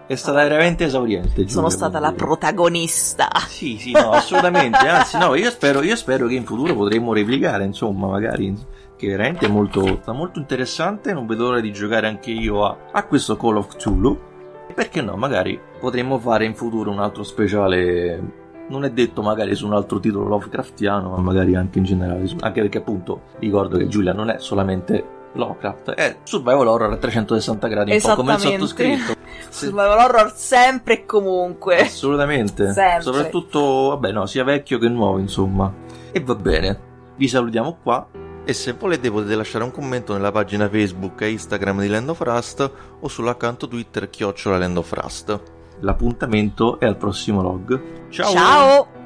è 0.09 0.15
stata 0.15 0.41
veramente 0.41 0.85
esauriente. 0.85 1.35
Giulia, 1.35 1.49
Sono 1.49 1.69
stata 1.69 1.99
la 1.99 2.11
protagonista. 2.13 3.27
Sì, 3.47 3.77
sì, 3.77 3.91
no, 3.91 4.09
assolutamente. 4.09 4.79
Anzi, 4.79 5.19
no, 5.19 5.35
io 5.35 5.51
spero, 5.51 5.83
io 5.83 5.95
spero 5.95 6.25
che 6.25 6.33
in 6.33 6.45
futuro 6.45 6.73
potremmo 6.73 7.13
replicare, 7.13 7.63
insomma, 7.63 8.07
magari 8.07 8.51
che 8.95 9.07
veramente 9.07 9.45
è 9.45 9.49
molto, 9.49 10.01
molto 10.07 10.39
interessante. 10.39 11.13
Non 11.13 11.27
vedo 11.27 11.43
l'ora 11.43 11.59
di 11.59 11.71
giocare 11.71 12.07
anche 12.07 12.31
io 12.31 12.65
a, 12.65 12.75
a 12.91 13.03
questo 13.05 13.37
Call 13.37 13.57
of 13.57 13.67
Cthulhu. 13.75 14.19
Perché 14.73 15.03
no, 15.03 15.15
magari 15.15 15.59
potremmo 15.79 16.17
fare 16.17 16.45
in 16.45 16.55
futuro 16.55 16.89
un 16.89 16.99
altro 16.99 17.21
speciale. 17.21 18.47
Non 18.67 18.85
è 18.85 18.89
detto 18.89 19.21
magari 19.21 19.53
su 19.53 19.67
un 19.67 19.73
altro 19.73 19.99
titolo 19.99 20.25
Lovecraftiano, 20.25 21.11
ma 21.11 21.17
magari 21.17 21.53
anche 21.53 21.77
in 21.77 21.83
generale. 21.83 22.27
Anche 22.39 22.61
perché 22.61 22.79
appunto 22.79 23.21
ricordo 23.37 23.77
che 23.77 23.87
Giulia 23.87 24.13
non 24.13 24.31
è 24.31 24.39
solamente 24.39 25.17
Lovecraft 25.33 25.91
è 25.91 26.17
survival 26.23 26.67
horror 26.67 26.93
a 26.93 26.97
360 26.97 27.67
gradi, 27.67 27.91
un 27.91 28.01
po' 28.01 28.15
come 28.15 28.33
il 28.33 28.39
sottoscritto. 28.39 29.18
Survival 29.49 29.99
horror 29.99 30.33
sempre 30.35 30.93
e 30.93 31.05
comunque. 31.05 31.79
Assolutamente. 31.81 32.71
Sempre. 32.73 33.01
Soprattutto, 33.01 33.89
vabbè, 33.89 34.11
no, 34.11 34.25
sia 34.25 34.43
vecchio 34.43 34.77
che 34.79 34.89
nuovo, 34.89 35.17
insomma. 35.19 35.71
E 36.11 36.19
va 36.21 36.35
bene. 36.35 36.79
Vi 37.15 37.27
salutiamo 37.27 37.77
qua. 37.81 38.07
E 38.45 38.53
se 38.53 38.73
volete 38.73 39.11
potete 39.11 39.35
lasciare 39.35 39.63
un 39.63 39.71
commento 39.71 40.13
nella 40.13 40.31
pagina 40.31 40.67
Facebook 40.67 41.21
e 41.21 41.31
Instagram 41.31 41.81
di 41.81 41.87
Land 41.87 42.09
of 42.09 42.21
Rust 42.21 42.71
o 42.99 43.07
sull'account 43.07 43.67
Twitter 43.67 44.09
chiocciola 44.09 44.57
Land 44.57 44.77
of 44.77 44.91
Rust. 44.91 45.41
L'appuntamento 45.81 46.79
è 46.79 46.85
al 46.85 46.97
prossimo 46.97 47.41
log. 47.41 48.09
Ciao! 48.09 48.31
Ciao! 48.31 48.98